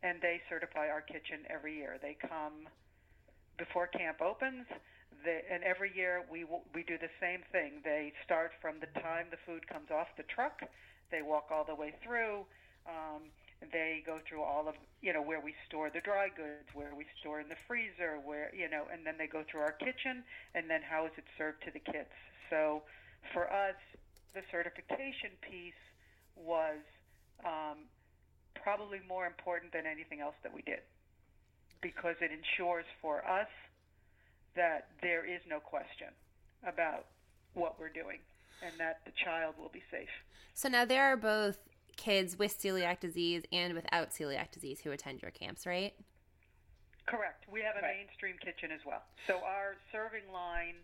and 0.02 0.16
they 0.24 0.40
certify 0.48 0.88
our 0.88 1.04
kitchen 1.04 1.44
every 1.48 1.76
year. 1.76 2.00
They 2.00 2.16
come 2.16 2.66
before 3.58 3.86
camp 3.86 4.20
opens. 4.20 4.64
And 5.20 5.62
every 5.64 5.92
year 5.94 6.24
we 6.32 6.48
we 6.72 6.82
do 6.82 6.96
the 6.96 7.12
same 7.20 7.44
thing. 7.52 7.84
They 7.84 8.14
start 8.24 8.52
from 8.62 8.80
the 8.80 8.88
time 9.04 9.26
the 9.28 9.36
food 9.44 9.68
comes 9.68 9.90
off 9.92 10.08
the 10.16 10.22
truck. 10.22 10.64
They 11.10 11.22
walk 11.22 11.48
all 11.50 11.64
the 11.64 11.74
way 11.74 11.94
through 12.02 12.46
um, 12.86 13.22
they 13.72 14.02
go 14.06 14.18
through 14.26 14.42
all 14.42 14.68
of 14.68 14.74
you 15.02 15.12
know 15.12 15.22
where 15.22 15.40
we 15.40 15.54
store 15.68 15.90
the 15.90 16.00
dry 16.00 16.28
goods, 16.28 16.68
where 16.72 16.94
we 16.96 17.04
store 17.20 17.40
in 17.40 17.48
the 17.48 17.60
freezer, 17.68 18.18
where 18.24 18.50
you 18.54 18.68
know, 18.68 18.84
and 18.92 19.04
then 19.04 19.14
they 19.18 19.26
go 19.26 19.44
through 19.50 19.60
our 19.60 19.72
kitchen, 19.72 20.24
and 20.54 20.68
then 20.68 20.80
how 20.82 21.04
is 21.06 21.12
it 21.16 21.24
served 21.36 21.62
to 21.64 21.70
the 21.70 21.78
kids. 21.78 22.10
So 22.48 22.82
for 23.32 23.52
us, 23.52 23.76
the 24.34 24.42
certification 24.50 25.36
piece 25.42 25.82
was 26.36 26.80
um, 27.44 27.84
probably 28.54 29.00
more 29.06 29.26
important 29.26 29.72
than 29.72 29.84
anything 29.86 30.20
else 30.20 30.36
that 30.42 30.54
we 30.54 30.62
did 30.62 30.80
because 31.82 32.16
it 32.20 32.30
ensures 32.32 32.84
for 33.00 33.26
us 33.26 33.48
that 34.56 34.88
there 35.02 35.24
is 35.24 35.40
no 35.48 35.60
question 35.60 36.08
about 36.66 37.06
what 37.54 37.78
we're 37.78 37.92
doing 37.92 38.18
and 38.62 38.72
that 38.78 39.00
the 39.04 39.12
child 39.24 39.54
will 39.58 39.70
be 39.72 39.82
safe. 39.90 40.08
So 40.54 40.68
now 40.68 40.84
there 40.84 41.04
are 41.04 41.16
both 41.16 41.58
kids 41.96 42.38
with 42.38 42.58
celiac 42.58 43.00
disease 43.00 43.42
and 43.52 43.74
without 43.74 44.10
celiac 44.10 44.50
disease 44.50 44.80
who 44.80 44.90
attend 44.90 45.22
your 45.22 45.30
camps, 45.30 45.66
right? 45.66 45.94
Correct. 47.06 47.44
We 47.50 47.60
have 47.62 47.76
a 47.76 47.82
right. 47.82 47.96
mainstream 47.96 48.36
kitchen 48.38 48.70
as 48.72 48.80
well. 48.86 49.02
So 49.26 49.40
our 49.44 49.76
serving 49.92 50.30
line 50.32 50.76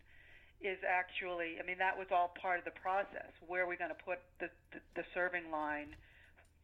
is 0.60 0.78
actually, 0.82 1.60
I 1.60 1.66
mean, 1.66 1.78
that 1.78 1.96
was 1.96 2.08
all 2.10 2.34
part 2.40 2.58
of 2.58 2.64
the 2.64 2.76
process. 2.80 3.30
Where 3.46 3.64
are 3.64 3.68
we 3.68 3.76
going 3.76 3.94
to 3.94 4.02
put 4.02 4.18
the, 4.40 4.48
the, 4.72 4.80
the 4.96 5.04
serving 5.14 5.50
line 5.52 5.94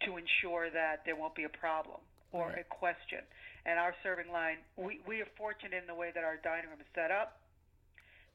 to 0.05 0.17
ensure 0.17 0.71
that 0.71 1.05
there 1.05 1.15
won't 1.15 1.35
be 1.35 1.45
a 1.45 1.53
problem 1.53 2.01
or 2.33 2.49
right. 2.49 2.65
a 2.65 2.65
question? 2.65 3.21
And 3.65 3.79
our 3.79 3.95
serving 4.03 4.33
line, 4.33 4.59
we, 4.77 5.01
we 5.07 5.21
are 5.21 5.31
fortunate 5.37 5.79
in 5.79 5.87
the 5.87 5.95
way 5.95 6.11
that 6.15 6.25
our 6.25 6.37
dining 6.43 6.69
room 6.71 6.81
is 6.81 6.91
set 6.95 7.11
up 7.11 7.42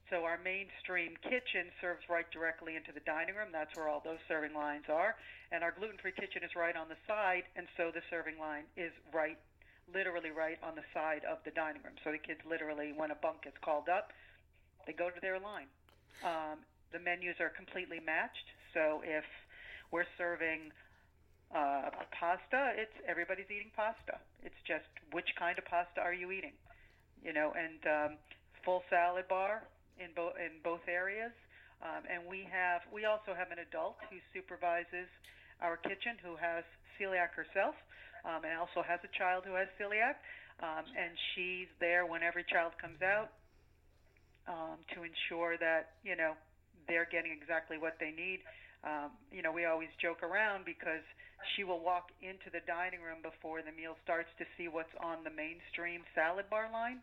so 0.10 0.24
our 0.24 0.40
mainstream 0.40 1.16
kitchen 1.24 1.68
serves 1.82 2.04
right 2.10 2.30
directly 2.32 2.76
into 2.76 2.92
the 2.92 3.04
dining 3.04 3.36
room. 3.36 3.50
That's 3.52 3.76
where 3.76 3.90
all 3.90 4.02
those 4.04 4.24
serving 4.28 4.56
lines 4.56 4.86
are. 4.88 5.16
And 5.52 5.64
our 5.64 5.72
gluten-free 5.76 6.16
kitchen 6.16 6.44
is 6.44 6.56
right 6.56 6.76
on 6.76 6.88
the 6.88 7.00
side, 7.08 7.44
and 7.56 7.68
so 7.76 7.92
the 7.92 8.02
serving 8.10 8.40
line 8.40 8.64
is 8.76 8.92
right, 9.14 9.38
literally 9.92 10.32
right 10.32 10.58
on 10.64 10.76
the 10.76 10.88
side 10.94 11.24
of 11.28 11.40
the 11.44 11.52
dining 11.52 11.84
room. 11.84 11.96
So 12.04 12.12
the 12.12 12.20
kids 12.20 12.40
literally, 12.48 12.94
when 12.96 13.12
a 13.12 13.20
bunk 13.20 13.44
is 13.48 13.56
called 13.64 13.88
up, 13.92 14.12
they 14.86 14.94
go 14.94 15.10
to 15.10 15.20
their 15.22 15.40
line. 15.40 15.68
Um, 16.24 16.64
the 16.92 17.00
menus 17.00 17.36
are 17.40 17.52
completely 17.52 18.00
matched. 18.00 18.48
So 18.74 19.02
if 19.04 19.28
we're 19.92 20.08
serving 20.18 20.72
uh, 21.52 21.92
pasta, 22.12 22.76
it's 22.76 22.96
everybody's 23.08 23.52
eating 23.52 23.72
pasta. 23.76 24.20
It's 24.44 24.60
just 24.68 24.88
which 25.12 25.28
kind 25.38 25.58
of 25.58 25.66
pasta 25.66 26.00
are 26.00 26.14
you 26.14 26.32
eating, 26.32 26.56
you 27.24 27.34
know? 27.34 27.54
And 27.56 27.80
um, 27.88 28.18
full 28.64 28.84
salad 28.90 29.28
bar, 29.28 29.64
in 30.00 30.14
both 30.16 30.34
in 30.38 30.62
both 30.64 30.86
areas. 30.88 31.34
Um, 31.82 32.10
and 32.10 32.26
we 32.26 32.48
have 32.50 32.82
we 32.90 33.06
also 33.06 33.38
have 33.38 33.54
an 33.54 33.62
adult 33.62 33.98
who 34.10 34.18
supervises 34.34 35.10
our 35.62 35.78
kitchen 35.78 36.18
who 36.22 36.38
has 36.38 36.66
celiac 36.98 37.34
herself, 37.38 37.78
um, 38.26 38.46
and 38.46 38.58
also 38.58 38.82
has 38.82 39.02
a 39.06 39.12
child 39.18 39.46
who 39.46 39.54
has 39.54 39.70
celiac. 39.78 40.18
Um, 40.58 40.90
and 40.98 41.14
she's 41.34 41.70
there 41.78 42.10
when 42.10 42.26
every 42.26 42.42
child 42.50 42.74
comes 42.82 42.98
out 43.06 43.30
um, 44.50 44.82
to 44.98 45.06
ensure 45.06 45.58
that 45.62 46.02
you 46.02 46.18
know 46.18 46.34
they're 46.88 47.10
getting 47.10 47.32
exactly 47.36 47.78
what 47.78 47.98
they 48.00 48.10
need. 48.10 48.42
Um, 48.86 49.12
you 49.34 49.42
know, 49.42 49.52
we 49.52 49.66
always 49.66 49.90
joke 50.02 50.22
around 50.24 50.66
because 50.66 51.04
she 51.56 51.64
will 51.64 51.82
walk 51.82 52.10
into 52.22 52.50
the 52.50 52.62
dining 52.66 53.02
room 53.02 53.22
before 53.22 53.62
the 53.62 53.74
meal 53.74 53.98
starts 54.04 54.30
to 54.38 54.46
see 54.58 54.68
what's 54.68 54.94
on 55.02 55.22
the 55.26 55.34
mainstream 55.34 56.02
salad 56.16 56.46
bar 56.50 56.70
line 56.72 57.02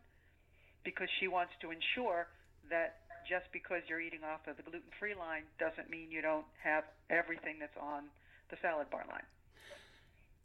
because 0.84 1.08
she 1.20 1.28
wants 1.28 1.52
to 1.62 1.70
ensure 1.70 2.26
that 2.70 2.96
just 3.28 3.46
because 3.52 3.82
you're 3.88 4.00
eating 4.00 4.20
off 4.24 4.46
of 4.46 4.56
the 4.56 4.62
gluten 4.62 4.90
free 4.98 5.14
line 5.14 5.42
doesn't 5.58 5.90
mean 5.90 6.10
you 6.10 6.22
don't 6.22 6.44
have 6.62 6.84
everything 7.10 7.56
that's 7.58 7.76
on 7.80 8.04
the 8.50 8.56
salad 8.60 8.90
bar 8.90 9.04
line. 9.08 9.22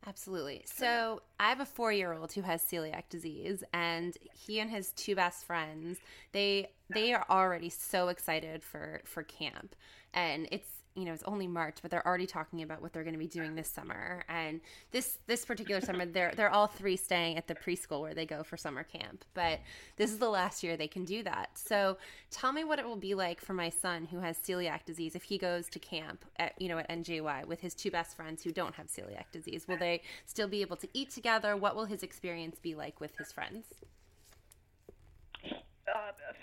Absolutely. 0.07 0.63
So 0.65 1.21
I 1.39 1.49
have 1.49 1.59
a 1.59 1.65
four 1.65 1.91
year 1.91 2.13
old 2.13 2.31
who 2.31 2.41
has 2.41 2.63
celiac 2.63 3.09
disease 3.09 3.63
and 3.73 4.17
he 4.33 4.59
and 4.59 4.71
his 4.71 4.91
two 4.93 5.15
best 5.15 5.45
friends, 5.45 5.99
they 6.31 6.71
they 6.89 7.13
are 7.13 7.25
already 7.29 7.69
so 7.69 8.07
excited 8.07 8.63
for 8.63 9.01
for 9.03 9.23
camp. 9.23 9.75
And 10.13 10.47
it's 10.51 10.69
you 10.95 11.05
know 11.05 11.13
it's 11.13 11.23
only 11.23 11.47
March, 11.47 11.77
but 11.81 11.91
they're 11.91 12.05
already 12.05 12.25
talking 12.25 12.61
about 12.61 12.81
what 12.81 12.93
they're 12.93 13.03
going 13.03 13.13
to 13.13 13.19
be 13.19 13.27
doing 13.27 13.55
this 13.55 13.69
summer. 13.69 14.23
And 14.27 14.61
this 14.91 15.19
this 15.27 15.45
particular 15.45 15.81
summer, 15.81 16.05
they're 16.05 16.33
they're 16.35 16.49
all 16.49 16.67
three 16.67 16.95
staying 16.95 17.37
at 17.37 17.47
the 17.47 17.55
preschool 17.55 18.01
where 18.01 18.13
they 18.13 18.25
go 18.25 18.43
for 18.43 18.57
summer 18.57 18.83
camp. 18.83 19.25
But 19.33 19.59
this 19.97 20.11
is 20.11 20.17
the 20.17 20.29
last 20.29 20.63
year 20.63 20.77
they 20.77 20.87
can 20.87 21.05
do 21.05 21.23
that. 21.23 21.51
So 21.55 21.97
tell 22.31 22.51
me 22.51 22.63
what 22.63 22.79
it 22.79 22.85
will 22.85 22.95
be 22.95 23.15
like 23.15 23.41
for 23.41 23.53
my 23.53 23.69
son 23.69 24.05
who 24.05 24.19
has 24.19 24.37
celiac 24.37 24.85
disease 24.85 25.15
if 25.15 25.23
he 25.23 25.37
goes 25.37 25.69
to 25.69 25.79
camp 25.79 26.25
at 26.37 26.59
you 26.61 26.67
know 26.67 26.79
at 26.79 26.89
NJY 26.89 27.45
with 27.45 27.61
his 27.61 27.75
two 27.75 27.91
best 27.91 28.15
friends 28.15 28.43
who 28.43 28.51
don't 28.51 28.75
have 28.75 28.87
celiac 28.87 29.31
disease. 29.31 29.67
Will 29.67 29.77
they 29.77 30.01
still 30.25 30.47
be 30.47 30.61
able 30.61 30.77
to 30.77 30.87
eat 30.93 31.11
together? 31.11 31.55
What 31.55 31.75
will 31.75 31.85
his 31.85 32.03
experience 32.03 32.59
be 32.59 32.75
like 32.75 32.99
with 32.99 33.17
his 33.17 33.31
friends? 33.31 33.65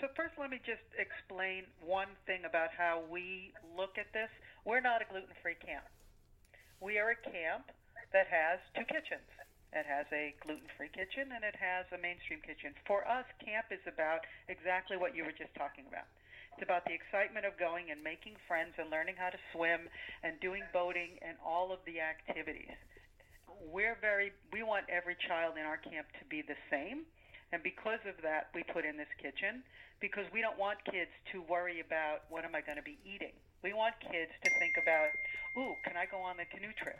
So 0.01 0.07
first, 0.13 0.35
let 0.37 0.49
me 0.49 0.59
just 0.65 0.83
explain 0.97 1.65
one 1.81 2.11
thing 2.25 2.45
about 2.45 2.69
how 2.75 3.01
we 3.09 3.53
look 3.75 3.97
at 3.97 4.11
this. 4.13 4.29
We're 4.65 4.83
not 4.83 5.01
a 5.01 5.07
gluten-free 5.09 5.63
camp. 5.63 5.85
We 6.81 6.99
are 6.99 7.15
a 7.15 7.19
camp 7.19 7.71
that 8.13 8.27
has 8.29 8.59
two 8.77 8.85
kitchens. 8.85 9.25
It 9.73 9.83
has 9.83 10.07
a 10.13 10.33
gluten-free 10.45 10.95
kitchen 10.95 11.33
and 11.33 11.43
it 11.43 11.55
has 11.59 11.85
a 11.91 11.99
mainstream 11.99 12.39
kitchen. 12.45 12.71
For 12.87 13.03
us, 13.03 13.25
camp 13.43 13.67
is 13.73 13.83
about 13.89 14.23
exactly 14.47 14.95
what 14.95 15.15
you 15.15 15.25
were 15.27 15.35
just 15.35 15.51
talking 15.57 15.85
about. 15.89 16.07
It's 16.55 16.65
about 16.65 16.85
the 16.89 16.95
excitement 16.95 17.45
of 17.45 17.53
going 17.61 17.93
and 17.93 18.01
making 18.01 18.33
friends 18.47 18.73
and 18.81 18.89
learning 18.89 19.13
how 19.19 19.29
to 19.29 19.37
swim 19.53 19.85
and 20.23 20.39
doing 20.41 20.65
boating 20.73 21.21
and 21.21 21.37
all 21.45 21.69
of 21.69 21.77
the 21.85 22.01
activities. 22.01 22.73
We're 23.69 23.97
very 24.01 24.33
we 24.53 24.63
want 24.63 24.89
every 24.89 25.17
child 25.27 25.57
in 25.57 25.65
our 25.65 25.77
camp 25.77 26.09
to 26.17 26.25
be 26.25 26.41
the 26.41 26.57
same 26.73 27.05
and 27.51 27.63
because 27.63 28.03
of 28.03 28.19
that, 28.23 28.51
we 28.53 28.63
put 28.63 28.83
in 28.83 28.97
this 28.97 29.11
kitchen 29.21 29.63
because 29.99 30.25
we 30.33 30.41
don't 30.41 30.59
want 30.59 30.83
kids 30.85 31.11
to 31.31 31.41
worry 31.47 31.79
about 31.79 32.27
what 32.29 32.43
am 32.43 32.53
I 32.53 32.61
going 32.61 32.77
to 32.77 32.85
be 32.85 32.99
eating. 33.07 33.33
We 33.63 33.73
want 33.73 33.95
kids 34.03 34.31
to 34.43 34.49
think 34.59 34.75
about, 34.77 35.09
ooh, 35.57 35.73
can 35.87 35.97
I 35.97 36.05
go 36.05 36.19
on 36.21 36.37
the 36.37 36.45
canoe 36.45 36.75
trip? 36.77 36.99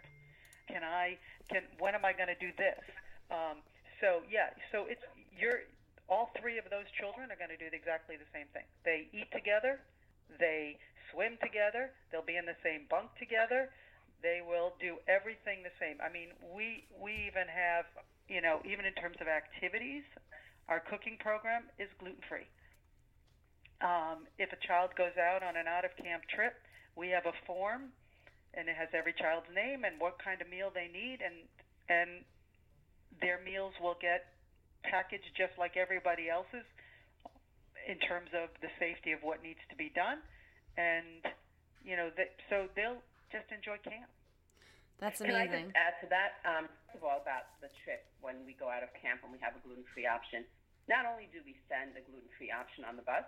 Can 0.67 0.83
I? 0.83 1.17
Can 1.51 1.63
when 1.79 1.95
am 1.95 2.03
I 2.03 2.11
going 2.11 2.31
to 2.31 2.39
do 2.39 2.51
this? 2.57 2.79
Um, 3.31 3.63
so 4.01 4.23
yeah, 4.27 4.51
so 4.71 4.87
it's 4.87 5.03
you're 5.31 5.67
all 6.09 6.31
three 6.39 6.57
of 6.57 6.67
those 6.71 6.87
children 6.95 7.31
are 7.31 7.39
going 7.39 7.51
to 7.51 7.59
do 7.59 7.67
exactly 7.71 8.15
the 8.15 8.27
same 8.31 8.47
thing. 8.55 8.63
They 8.83 9.11
eat 9.11 9.27
together, 9.31 9.79
they 10.39 10.79
swim 11.11 11.37
together, 11.43 11.91
they'll 12.11 12.25
be 12.25 12.39
in 12.39 12.47
the 12.47 12.57
same 12.63 12.87
bunk 12.89 13.11
together. 13.19 13.71
They 14.23 14.41
will 14.41 14.73
do 14.81 14.97
everything 15.05 15.61
the 15.61 15.75
same. 15.77 16.01
I 16.01 16.09
mean, 16.09 16.33
we 16.41 16.83
we 16.97 17.29
even 17.29 17.45
have, 17.47 17.85
you 18.27 18.41
know, 18.41 18.59
even 18.65 18.83
in 18.83 18.97
terms 18.97 19.21
of 19.21 19.27
activities, 19.29 20.03
our 20.69 20.83
cooking 20.83 21.17
program 21.19 21.63
is 21.79 21.87
gluten 21.99 22.21
free. 22.27 22.47
Um, 23.79 24.25
if 24.37 24.51
a 24.51 24.59
child 24.65 24.91
goes 24.97 25.15
out 25.15 25.43
on 25.43 25.55
an 25.55 25.67
out 25.67 25.85
of 25.85 25.93
camp 26.01 26.23
trip, 26.33 26.57
we 26.95 27.09
have 27.13 27.25
a 27.29 27.35
form, 27.45 27.93
and 28.57 28.67
it 28.67 28.75
has 28.75 28.89
every 28.91 29.13
child's 29.13 29.47
name 29.53 29.85
and 29.85 30.01
what 30.01 30.17
kind 30.17 30.41
of 30.41 30.49
meal 30.49 30.73
they 30.73 30.89
need, 30.89 31.21
and 31.21 31.45
and 31.87 32.25
their 33.21 33.39
meals 33.45 33.73
will 33.79 33.95
get 34.01 34.33
packaged 34.83 35.29
just 35.37 35.53
like 35.57 35.77
everybody 35.77 36.29
else's 36.29 36.65
in 37.87 37.97
terms 38.03 38.29
of 38.35 38.49
the 38.59 38.67
safety 38.81 39.13
of 39.13 39.21
what 39.21 39.41
needs 39.45 39.61
to 39.69 39.75
be 39.77 39.93
done, 39.93 40.19
and 40.75 41.21
you 41.85 41.95
know 41.95 42.09
that 42.17 42.33
so 42.49 42.65
they'll 42.75 43.01
just 43.31 43.45
enjoy 43.53 43.77
camp. 43.85 44.09
That's 44.97 45.21
amazing. 45.21 45.71
Can 45.71 45.77
I 45.77 45.77
just 45.77 45.77
add 45.77 45.95
to 46.01 46.07
that? 46.09 46.31
Um, 46.41 46.65
first 46.89 46.97
of 46.97 47.03
all, 47.05 47.21
about 47.21 47.53
the 47.61 47.69
trip 47.85 48.09
when 48.25 48.41
we 48.49 48.57
go 48.57 48.65
out 48.65 48.81
of 48.81 48.89
camp 48.97 49.21
and 49.21 49.29
we 49.29 49.37
have 49.45 49.53
a 49.53 49.61
gluten-free 49.61 50.09
option. 50.09 50.41
Not 50.89 51.05
only 51.05 51.29
do 51.29 51.43
we 51.45 51.53
send 51.69 51.93
a 51.93 52.01
gluten-free 52.01 52.49
option 52.49 52.81
on 52.81 52.97
the 52.97 53.05
bus, 53.05 53.27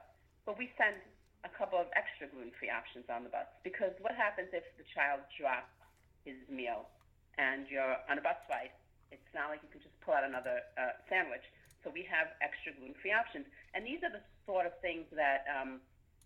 but 0.49 0.57
we 0.57 0.73
send 0.81 0.97
a 1.45 1.51
couple 1.53 1.77
of 1.77 1.85
extra 1.93 2.25
gluten-free 2.25 2.73
options 2.73 3.05
on 3.07 3.21
the 3.21 3.31
bus. 3.31 3.45
Because 3.61 3.93
what 4.01 4.17
happens 4.17 4.49
if 4.49 4.65
the 4.81 4.87
child 4.97 5.21
drops 5.37 5.69
his 6.25 6.41
meal 6.49 6.89
and 7.37 7.69
you're 7.69 8.01
on 8.09 8.17
a 8.17 8.23
bus 8.25 8.39
ride? 8.49 8.73
It's 9.13 9.29
not 9.37 9.53
like 9.53 9.61
you 9.61 9.69
can 9.69 9.81
just 9.81 9.93
pull 10.01 10.17
out 10.17 10.25
another 10.25 10.65
uh, 10.73 10.97
sandwich. 11.05 11.45
So 11.85 11.93
we 11.93 12.03
have 12.09 12.33
extra 12.41 12.75
gluten-free 12.75 13.15
options, 13.15 13.47
and 13.71 13.87
these 13.87 14.03
are 14.03 14.11
the 14.11 14.19
sort 14.43 14.67
of 14.67 14.75
things 14.83 15.07
that 15.15 15.47
um, 15.47 15.79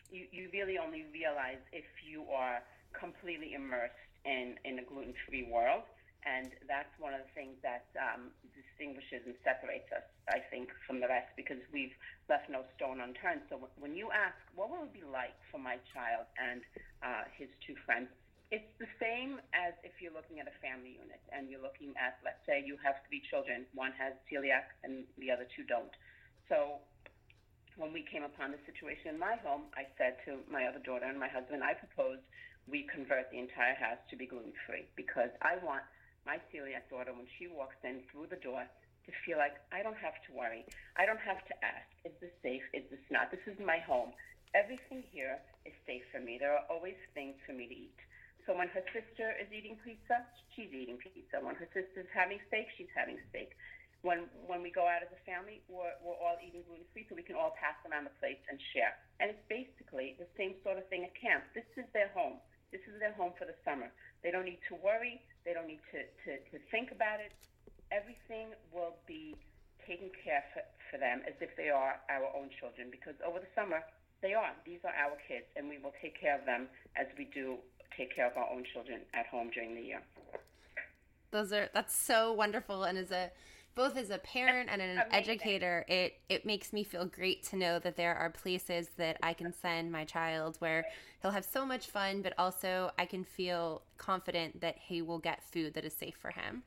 you, 0.09 0.25
you 0.33 0.49
really 0.49 0.81
only 0.81 1.05
realize 1.13 1.61
if 1.69 1.85
you 2.01 2.25
are 2.33 2.65
completely 2.89 3.53
immersed 3.53 3.93
in, 4.25 4.55
in 4.65 4.79
a 4.79 4.85
gluten 4.85 5.13
free 5.27 5.47
world. 5.47 5.83
And 6.23 6.55
that's 6.71 6.91
one 7.03 7.11
of 7.11 7.19
the 7.19 7.33
things 7.35 7.59
that 7.67 7.83
um, 7.99 8.31
distinguishes 8.55 9.27
and 9.27 9.35
separates 9.43 9.91
us, 9.91 10.07
I 10.31 10.39
think, 10.39 10.71
from 10.87 11.03
the 11.03 11.07
rest 11.11 11.35
because 11.35 11.59
we've 11.75 11.91
left 12.31 12.47
no 12.47 12.63
stone 12.79 13.03
unturned. 13.03 13.43
So 13.51 13.59
when 13.75 13.91
you 13.91 14.07
ask, 14.15 14.39
what 14.55 14.71
will 14.71 14.87
it 14.87 14.95
be 14.95 15.03
like 15.03 15.35
for 15.51 15.59
my 15.59 15.83
child 15.91 16.23
and 16.39 16.63
uh, 17.03 17.27
his 17.35 17.51
two 17.67 17.75
friends? 17.83 18.07
It's 18.55 18.71
the 18.79 18.87
same 19.03 19.43
as 19.51 19.75
if 19.83 19.99
you're 19.99 20.15
looking 20.15 20.39
at 20.39 20.47
a 20.47 20.55
family 20.63 20.95
unit 20.95 21.19
and 21.35 21.51
you're 21.51 21.63
looking 21.63 21.91
at, 21.99 22.23
let's 22.23 22.39
say, 22.47 22.63
you 22.63 22.79
have 22.79 23.03
three 23.11 23.19
children. 23.27 23.67
One 23.75 23.91
has 23.99 24.15
celiac 24.31 24.71
and 24.87 25.03
the 25.19 25.27
other 25.27 25.43
two 25.51 25.67
don't. 25.67 25.91
So 26.47 26.79
when 27.75 27.91
we 27.91 28.05
came 28.05 28.23
upon 28.23 28.53
the 28.53 28.61
situation 28.63 29.09
in 29.11 29.19
my 29.19 29.35
home, 29.41 29.73
I 29.73 29.89
said 29.97 30.21
to 30.29 30.45
my 30.47 30.69
other 30.69 30.79
daughter 30.79 31.09
and 31.09 31.19
my 31.19 31.27
husband, 31.27 31.65
I 31.65 31.73
proposed 31.73 32.23
we 32.69 32.87
convert 32.87 33.29
the 33.31 33.39
entire 33.39 33.75
house 33.75 33.99
to 34.09 34.15
be 34.15 34.25
gluten 34.25 34.53
free 34.65 34.87
because 34.95 35.29
I 35.41 35.57
want 35.63 35.83
my 36.25 36.39
celiac 36.51 36.87
daughter, 36.87 37.11
when 37.11 37.27
she 37.35 37.51
walks 37.51 37.75
in 37.83 37.99
through 38.07 38.31
the 38.31 38.39
door, 38.39 38.63
to 39.03 39.11
feel 39.27 39.35
like 39.35 39.59
I 39.75 39.83
don't 39.83 39.99
have 39.99 40.15
to 40.27 40.31
worry. 40.31 40.63
I 40.95 41.03
don't 41.03 41.19
have 41.19 41.43
to 41.51 41.55
ask, 41.59 41.91
is 42.07 42.15
this 42.23 42.31
safe? 42.39 42.63
Is 42.71 42.87
this 42.87 43.03
not? 43.11 43.35
This 43.35 43.43
is 43.43 43.59
my 43.59 43.83
home. 43.83 44.15
Everything 44.55 45.03
here 45.11 45.43
is 45.67 45.75
safe 45.83 46.07
for 46.07 46.23
me. 46.23 46.39
There 46.39 46.55
are 46.55 46.63
always 46.71 46.95
things 47.11 47.35
for 47.43 47.51
me 47.51 47.67
to 47.67 47.75
eat. 47.75 47.99
So 48.47 48.55
when 48.55 48.71
her 48.71 48.83
sister 48.95 49.35
is 49.35 49.51
eating 49.51 49.75
pizza, 49.83 50.23
she's 50.55 50.71
eating 50.71 50.95
pizza. 50.99 51.43
When 51.43 51.55
her 51.59 51.67
sister's 51.75 52.07
having 52.15 52.39
steak, 52.47 52.71
she's 52.79 52.91
having 52.95 53.19
steak. 53.31 53.55
When 54.03 54.27
when 54.51 54.59
we 54.59 54.67
go 54.67 54.83
out 54.83 54.99
as 54.99 55.11
a 55.15 55.21
family, 55.23 55.63
we're, 55.71 55.95
we're 56.03 56.19
all 56.19 56.35
eating 56.43 56.63
gluten 56.67 56.83
free, 56.91 57.07
so 57.07 57.15
we 57.15 57.23
can 57.23 57.39
all 57.39 57.55
pass 57.55 57.79
around 57.87 58.03
the 58.03 58.15
plates 58.19 58.43
and 58.51 58.59
share. 58.75 58.99
And 59.23 59.31
it's 59.31 59.43
basically 59.47 60.19
the 60.19 60.27
same 60.35 60.59
sort 60.59 60.75
of 60.75 60.83
thing 60.91 61.07
at 61.07 61.15
camp. 61.15 61.47
This 61.55 61.67
is 61.79 61.87
their 61.95 62.11
home. 62.11 62.43
This 62.73 62.81
is 62.89 62.97
their 62.97 63.13
home 63.13 63.37
for 63.37 63.45
the 63.45 63.53
summer. 63.61 63.93
They 64.25 64.33
don't 64.33 64.49
need 64.49 64.65
to 64.67 64.75
worry. 64.81 65.21
They 65.45 65.53
don't 65.53 65.69
need 65.69 65.85
to, 65.93 66.01
to, 66.25 66.41
to 66.49 66.57
think 66.73 66.89
about 66.89 67.21
it. 67.21 67.29
Everything 67.93 68.57
will 68.73 68.97
be 69.05 69.37
taken 69.85 70.09
care 70.25 70.41
for, 70.57 70.65
for 70.89 70.97
them 70.97 71.21
as 71.29 71.37
if 71.37 71.53
they 71.55 71.69
are 71.69 72.01
our 72.09 72.33
own 72.33 72.49
children 72.57 72.89
because 72.89 73.13
over 73.21 73.37
the 73.37 73.51
summer, 73.53 73.85
they 74.25 74.33
are. 74.33 74.57
These 74.65 74.79
are 74.83 74.95
our 74.97 75.13
kids, 75.27 75.45
and 75.55 75.69
we 75.69 75.77
will 75.77 75.93
take 76.01 76.19
care 76.19 76.33
of 76.33 76.45
them 76.49 76.65
as 76.97 77.05
we 77.17 77.29
do 77.29 77.61
take 77.95 78.15
care 78.15 78.25
of 78.25 78.35
our 78.37 78.49
own 78.49 78.63
children 78.73 79.01
at 79.13 79.27
home 79.27 79.51
during 79.53 79.75
the 79.75 79.81
year. 79.81 80.01
Those 81.29 81.53
are 81.53 81.69
that's 81.73 81.95
so 81.95 82.33
wonderful 82.33 82.83
and 82.83 82.97
is 82.97 83.11
a 83.11 83.29
both 83.75 83.97
as 83.97 84.09
a 84.09 84.17
parent 84.19 84.69
and 84.71 84.81
an 84.81 84.97
Amazing. 84.97 85.11
educator, 85.11 85.85
it 85.87 86.19
it 86.29 86.45
makes 86.45 86.73
me 86.73 86.83
feel 86.83 87.05
great 87.05 87.43
to 87.43 87.55
know 87.55 87.79
that 87.79 87.95
there 87.95 88.15
are 88.15 88.29
places 88.29 88.89
that 88.97 89.17
I 89.23 89.33
can 89.33 89.53
send 89.53 89.91
my 89.91 90.05
child 90.05 90.57
where 90.59 90.85
he'll 91.21 91.31
have 91.31 91.45
so 91.45 91.65
much 91.65 91.87
fun, 91.87 92.21
but 92.21 92.33
also 92.37 92.91
I 92.97 93.05
can 93.05 93.23
feel 93.23 93.81
confident 93.97 94.61
that 94.61 94.77
he 94.77 95.01
will 95.01 95.19
get 95.19 95.43
food 95.43 95.73
that 95.73 95.85
is 95.85 95.93
safe 95.93 96.15
for 96.19 96.31
him. 96.31 96.63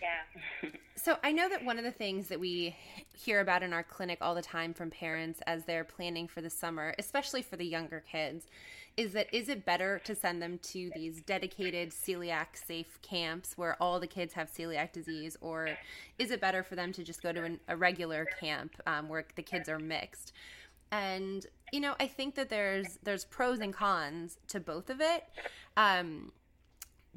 Yeah. 0.00 0.70
So 0.96 1.16
I 1.22 1.30
know 1.30 1.48
that 1.48 1.64
one 1.64 1.78
of 1.78 1.84
the 1.84 1.92
things 1.92 2.26
that 2.26 2.40
we 2.40 2.74
hear 3.16 3.38
about 3.38 3.62
in 3.62 3.72
our 3.72 3.84
clinic 3.84 4.18
all 4.20 4.34
the 4.34 4.42
time 4.42 4.74
from 4.74 4.90
parents 4.90 5.40
as 5.46 5.64
they're 5.64 5.84
planning 5.84 6.26
for 6.26 6.40
the 6.40 6.50
summer, 6.50 6.92
especially 6.98 7.40
for 7.40 7.56
the 7.56 7.64
younger 7.64 8.02
kids, 8.10 8.46
is 8.98 9.12
that 9.12 9.32
is 9.32 9.48
it 9.48 9.64
better 9.64 10.00
to 10.02 10.12
send 10.12 10.42
them 10.42 10.58
to 10.58 10.90
these 10.92 11.22
dedicated 11.22 11.90
celiac 11.90 12.46
safe 12.54 13.00
camps 13.00 13.56
where 13.56 13.80
all 13.80 14.00
the 14.00 14.08
kids 14.08 14.34
have 14.34 14.52
celiac 14.52 14.90
disease, 14.92 15.36
or 15.40 15.68
is 16.18 16.32
it 16.32 16.40
better 16.40 16.64
for 16.64 16.74
them 16.74 16.92
to 16.92 17.04
just 17.04 17.22
go 17.22 17.32
to 17.32 17.44
an, 17.44 17.60
a 17.68 17.76
regular 17.76 18.26
camp 18.40 18.74
um, 18.88 19.08
where 19.08 19.24
the 19.36 19.42
kids 19.42 19.68
are 19.68 19.78
mixed? 19.78 20.32
And 20.90 21.46
you 21.72 21.78
know, 21.78 21.94
I 22.00 22.08
think 22.08 22.34
that 22.34 22.48
there's 22.48 22.98
there's 23.04 23.24
pros 23.24 23.60
and 23.60 23.72
cons 23.72 24.36
to 24.48 24.58
both 24.58 24.90
of 24.90 25.00
it. 25.00 25.22
Um, 25.76 26.32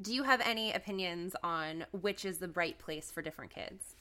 do 0.00 0.14
you 0.14 0.22
have 0.22 0.40
any 0.44 0.72
opinions 0.72 1.34
on 1.42 1.84
which 1.90 2.24
is 2.24 2.38
the 2.38 2.48
right 2.50 2.78
place 2.78 3.10
for 3.10 3.22
different 3.22 3.52
kids? 3.52 3.96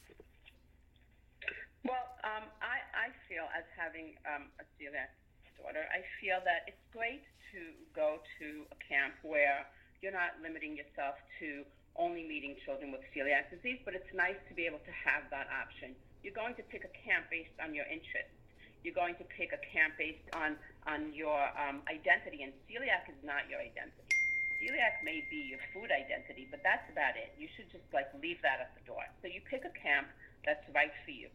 Well, 1.84 2.06
um, 2.24 2.46
I, 2.62 2.78
I 2.94 3.10
feel 3.28 3.46
as 3.58 3.66
having 3.76 4.14
um, 4.30 4.50
a 4.60 4.64
celiac 4.78 5.10
daughter, 5.58 5.86
I 5.92 6.06
feel 6.22 6.38
that 6.46 6.66
it's 6.68 6.86
great 6.94 7.24
to 7.52 7.62
go 7.96 8.20
to 8.40 8.66
a 8.72 8.78
camp 8.82 9.14
where 9.22 9.68
you're 10.02 10.16
not 10.16 10.40
limiting 10.42 10.76
yourself 10.76 11.16
to 11.40 11.64
only 11.96 12.24
meeting 12.24 12.56
children 12.64 12.92
with 12.92 13.04
celiac 13.12 13.52
disease, 13.52 13.80
but 13.84 13.94
it's 13.94 14.10
nice 14.16 14.40
to 14.48 14.54
be 14.56 14.66
able 14.66 14.80
to 14.88 14.94
have 14.96 15.28
that 15.30 15.48
option. 15.52 15.94
You're 16.24 16.38
going 16.38 16.56
to 16.56 16.64
pick 16.64 16.88
a 16.88 16.94
camp 16.96 17.28
based 17.30 17.56
on 17.60 17.76
your 17.76 17.86
interests. 17.92 18.34
You're 18.84 18.98
going 18.98 19.14
to 19.22 19.26
pick 19.28 19.54
a 19.54 19.62
camp 19.62 19.94
based 19.98 20.26
on 20.34 20.58
on 20.90 21.14
your 21.14 21.38
um, 21.54 21.86
identity, 21.86 22.42
and 22.42 22.50
celiac 22.66 23.06
is 23.06 23.20
not 23.22 23.46
your 23.46 23.62
identity. 23.62 24.10
Celiac 24.58 25.06
may 25.06 25.22
be 25.30 25.54
your 25.54 25.62
food 25.74 25.94
identity, 25.94 26.50
but 26.50 26.66
that's 26.66 26.86
about 26.90 27.14
it. 27.14 27.34
You 27.38 27.46
should 27.54 27.70
just 27.70 27.86
like 27.94 28.10
leave 28.22 28.42
that 28.42 28.58
at 28.58 28.74
the 28.74 28.82
door. 28.90 29.06
So 29.22 29.30
you 29.30 29.42
pick 29.46 29.66
a 29.66 29.74
camp 29.78 30.10
that's 30.46 30.66
right 30.74 30.94
for 31.06 31.14
you, 31.14 31.30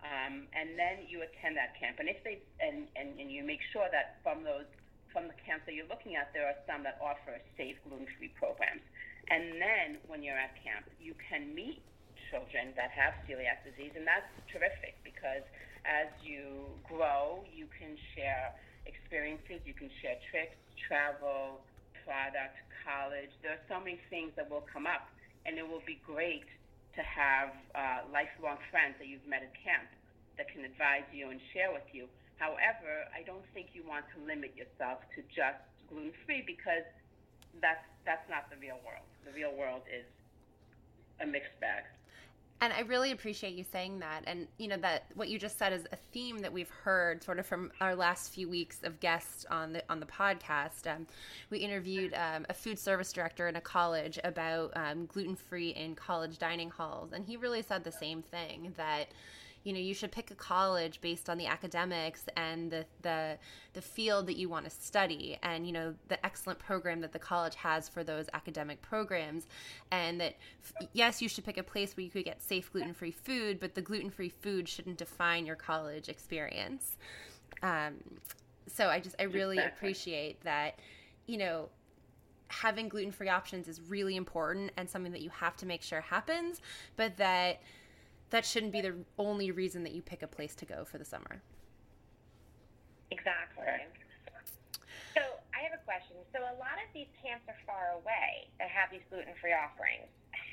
um, 0.00 0.48
and 0.56 0.80
then 0.80 1.04
you 1.04 1.20
attend 1.20 1.60
that 1.60 1.76
camp. 1.76 2.00
And 2.00 2.08
if 2.08 2.24
they 2.24 2.40
and, 2.60 2.88
and 2.96 3.20
and 3.20 3.28
you 3.28 3.44
make 3.44 3.60
sure 3.72 3.88
that 3.92 4.20
from 4.24 4.40
those 4.40 4.68
from 5.18 5.26
the 5.26 5.34
camps 5.42 5.66
that 5.66 5.74
you're 5.74 5.90
looking 5.90 6.14
at, 6.14 6.30
there 6.30 6.46
are 6.46 6.54
some 6.62 6.86
that 6.86 6.94
offer 7.02 7.42
safe 7.58 7.74
gluten-free 7.82 8.30
programs. 8.38 8.86
And 9.34 9.58
then 9.58 9.98
when 10.06 10.22
you're 10.22 10.38
at 10.38 10.54
camp, 10.62 10.86
you 11.02 11.18
can 11.18 11.50
meet 11.58 11.82
children 12.30 12.70
that 12.78 12.94
have 12.94 13.18
celiac 13.26 13.66
disease, 13.66 13.98
and 13.98 14.06
that's 14.06 14.30
terrific 14.46 14.94
because 15.02 15.42
as 15.82 16.06
you 16.22 16.70
grow, 16.86 17.42
you 17.50 17.66
can 17.66 17.98
share 18.14 18.54
experiences, 18.86 19.58
you 19.66 19.74
can 19.74 19.90
share 19.98 20.14
tricks, 20.30 20.54
travel, 20.86 21.66
product, 22.06 22.54
college. 22.86 23.34
There 23.42 23.58
are 23.58 23.64
so 23.66 23.82
many 23.82 23.98
things 24.06 24.30
that 24.38 24.46
will 24.46 24.64
come 24.70 24.86
up, 24.86 25.10
and 25.50 25.58
it 25.58 25.66
will 25.66 25.82
be 25.82 25.98
great 26.06 26.46
to 26.94 27.02
have 27.02 27.50
uh, 27.74 28.06
lifelong 28.14 28.62
friends 28.70 28.94
that 29.02 29.10
you've 29.10 29.26
met 29.26 29.42
at 29.42 29.50
camp 29.66 29.90
that 30.38 30.46
can 30.46 30.62
advise 30.62 31.10
you 31.10 31.34
and 31.34 31.42
share 31.50 31.74
with 31.74 31.90
you. 31.90 32.06
However, 32.38 33.06
I 33.14 33.22
don't 33.22 33.44
think 33.52 33.68
you 33.74 33.82
want 33.86 34.04
to 34.16 34.24
limit 34.24 34.54
yourself 34.56 35.00
to 35.14 35.22
just 35.34 35.62
gluten 35.90 36.12
free 36.24 36.42
because 36.46 36.86
that's 37.60 37.84
that's 38.06 38.28
not 38.30 38.48
the 38.50 38.56
real 38.56 38.78
world. 38.86 39.06
The 39.26 39.32
real 39.32 39.52
world 39.54 39.82
is 39.92 40.06
a 41.20 41.26
mixed 41.26 41.58
bag. 41.60 41.84
And 42.60 42.72
I 42.72 42.80
really 42.80 43.12
appreciate 43.12 43.54
you 43.54 43.62
saying 43.62 44.00
that. 44.00 44.24
And, 44.26 44.48
you 44.58 44.66
know, 44.66 44.78
that 44.78 45.04
what 45.14 45.28
you 45.28 45.38
just 45.38 45.58
said 45.58 45.72
is 45.72 45.86
a 45.92 45.96
theme 46.12 46.40
that 46.40 46.52
we've 46.52 46.70
heard 46.70 47.22
sort 47.22 47.38
of 47.38 47.46
from 47.46 47.70
our 47.80 47.94
last 47.94 48.32
few 48.32 48.48
weeks 48.48 48.82
of 48.82 48.98
guests 48.98 49.46
on 49.48 49.74
the, 49.74 49.82
on 49.88 50.00
the 50.00 50.06
podcast. 50.06 50.92
Um, 50.92 51.06
we 51.50 51.58
interviewed 51.58 52.14
um, 52.14 52.46
a 52.48 52.54
food 52.54 52.76
service 52.76 53.12
director 53.12 53.46
in 53.46 53.54
a 53.54 53.60
college 53.60 54.18
about 54.24 54.72
um, 54.74 55.06
gluten 55.06 55.36
free 55.36 55.70
in 55.70 55.94
college 55.94 56.38
dining 56.38 56.70
halls. 56.70 57.12
And 57.12 57.24
he 57.24 57.36
really 57.36 57.62
said 57.62 57.84
the 57.84 57.92
same 57.92 58.22
thing 58.22 58.74
that, 58.76 59.06
you 59.64 59.72
know 59.72 59.78
you 59.78 59.94
should 59.94 60.12
pick 60.12 60.30
a 60.30 60.34
college 60.34 61.00
based 61.00 61.28
on 61.28 61.38
the 61.38 61.46
academics 61.46 62.24
and 62.36 62.70
the 62.70 62.84
the 63.02 63.38
the 63.74 63.82
field 63.82 64.26
that 64.26 64.36
you 64.36 64.48
want 64.48 64.64
to 64.64 64.70
study 64.70 65.38
and 65.42 65.66
you 65.66 65.72
know 65.72 65.94
the 66.08 66.24
excellent 66.24 66.58
program 66.58 67.00
that 67.00 67.12
the 67.12 67.18
college 67.18 67.54
has 67.54 67.88
for 67.88 68.02
those 68.02 68.26
academic 68.32 68.80
programs. 68.82 69.46
And 69.90 70.20
that 70.20 70.36
yes 70.92 71.20
you 71.20 71.28
should 71.28 71.44
pick 71.44 71.58
a 71.58 71.62
place 71.62 71.96
where 71.96 72.04
you 72.04 72.10
could 72.10 72.24
get 72.24 72.42
safe 72.42 72.72
gluten-free 72.72 73.12
food 73.12 73.60
but 73.60 73.74
the 73.74 73.82
gluten-free 73.82 74.30
food 74.30 74.68
shouldn't 74.68 74.98
define 74.98 75.46
your 75.46 75.56
college 75.56 76.08
experience. 76.08 76.96
Um, 77.62 77.94
so 78.68 78.88
i 78.88 79.00
just 79.00 79.16
i 79.18 79.24
really 79.24 79.58
appreciate 79.58 80.40
that 80.42 80.78
you 81.26 81.36
know 81.36 81.68
having 82.48 82.88
gluten-free 82.88 83.28
options 83.28 83.68
is 83.68 83.80
really 83.88 84.16
important 84.16 84.70
and 84.76 84.88
something 84.88 85.12
that 85.12 85.20
you 85.20 85.30
have 85.30 85.56
to 85.56 85.66
make 85.66 85.82
sure 85.82 86.00
happens 86.00 86.60
but 86.96 87.16
that 87.16 87.60
that 88.30 88.44
shouldn't 88.44 88.72
be 88.72 88.80
the 88.80 88.94
only 89.18 89.50
reason 89.50 89.82
that 89.84 89.92
you 89.92 90.02
pick 90.02 90.22
a 90.22 90.26
place 90.26 90.54
to 90.56 90.66
go 90.66 90.84
for 90.84 90.98
the 90.98 91.04
summer. 91.04 91.42
Exactly. 93.10 93.64
So 95.16 95.22
I 95.56 95.64
have 95.64 95.72
a 95.72 95.82
question. 95.84 96.16
So 96.32 96.40
a 96.44 96.56
lot 96.60 96.76
of 96.76 96.88
these 96.92 97.08
camps 97.24 97.48
are 97.48 97.56
far 97.64 97.96
away 97.96 98.48
that 98.60 98.68
have 98.68 98.90
these 98.92 99.04
gluten-free 99.08 99.56
offerings. 99.56 100.06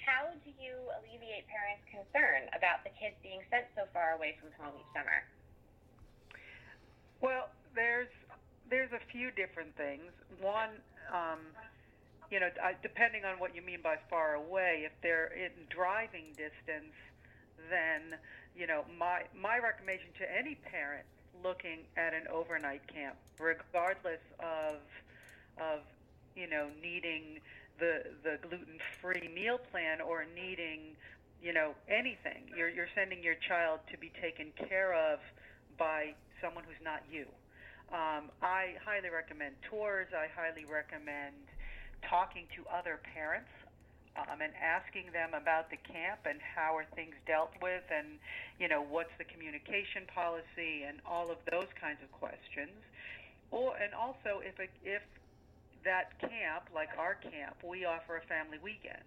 How 0.06 0.32
do 0.46 0.52
you 0.62 0.78
alleviate 1.02 1.50
parents' 1.50 1.84
concern 1.90 2.48
about 2.56 2.86
the 2.86 2.94
kids 2.96 3.18
being 3.26 3.42
sent 3.50 3.66
so 3.76 3.90
far 3.92 4.14
away 4.14 4.38
from 4.40 4.54
home 4.56 4.78
each 4.78 4.92
summer? 4.94 5.26
Well, 7.22 7.50
there's 7.74 8.10
there's 8.70 8.92
a 8.94 9.04
few 9.12 9.30
different 9.32 9.76
things. 9.78 10.10
One, 10.42 10.82
um, 11.14 11.42
you 12.32 12.40
know, 12.40 12.50
depending 12.82 13.26
on 13.26 13.38
what 13.38 13.56
you 13.56 13.62
mean 13.62 13.82
by 13.84 13.98
far 14.10 14.36
away, 14.36 14.84
if 14.86 14.94
they're 15.02 15.34
in 15.34 15.52
driving 15.70 16.34
distance, 16.34 16.94
then 17.70 18.20
you 18.56 18.68
know 18.68 18.84
my 18.98 19.24
my 19.40 19.58
recommendation 19.58 20.10
to 20.20 20.26
any 20.32 20.56
parent 20.56 21.06
looking 21.44 21.80
at 21.98 22.14
an 22.14 22.24
overnight 22.32 22.82
camp, 22.88 23.16
regardless 23.40 24.22
of 24.40 24.80
of 25.58 25.82
you 26.36 26.48
know 26.48 26.68
needing 26.82 27.40
the 27.80 28.04
the 28.24 28.38
gluten 28.48 28.80
free 29.02 29.30
meal 29.34 29.60
plan 29.72 30.02
or 30.02 30.26
needing 30.36 30.96
you 31.42 31.54
know 31.54 31.74
anything, 31.90 32.50
you're 32.56 32.70
you're 32.70 32.92
sending 32.96 33.24
your 33.24 33.36
child 33.48 33.80
to 33.92 33.98
be 33.98 34.12
taken 34.22 34.52
care 34.68 34.94
of 34.94 35.20
by 35.78 36.14
someone 36.42 36.64
who's 36.64 36.84
not 36.84 37.02
you. 37.12 37.26
Um, 37.94 38.32
I 38.42 38.76
highly 38.84 39.10
recommend 39.10 39.56
tours. 39.70 40.08
I 40.16 40.28
highly 40.34 40.66
recommend 40.66 41.36
talking 42.10 42.46
to 42.56 42.66
other 42.74 43.00
parents 43.14 43.50
um, 44.16 44.40
and 44.42 44.54
asking 44.56 45.12
them 45.12 45.36
about 45.36 45.70
the 45.70 45.78
camp 45.78 46.24
and 46.24 46.40
how 46.40 46.76
are 46.76 46.88
things 46.96 47.16
dealt 47.28 47.52
with 47.62 47.84
and 47.92 48.20
you 48.60 48.68
know 48.68 48.82
what's 48.82 49.12
the 49.18 49.28
communication 49.28 50.08
policy 50.08 50.88
and 50.88 51.00
all 51.04 51.32
of 51.32 51.38
those 51.52 51.68
kinds 51.80 52.00
of 52.04 52.12
questions. 52.12 52.80
Or 53.52 53.76
and 53.76 53.94
also 53.94 54.40
if 54.40 54.56
a, 54.60 54.68
if 54.84 55.04
that 55.84 56.18
camp 56.20 56.72
like 56.74 56.90
our 56.98 57.16
camp 57.16 57.60
we 57.64 57.86
offer 57.86 58.18
a 58.18 58.26
family 58.28 58.58
weekend. 58.64 59.06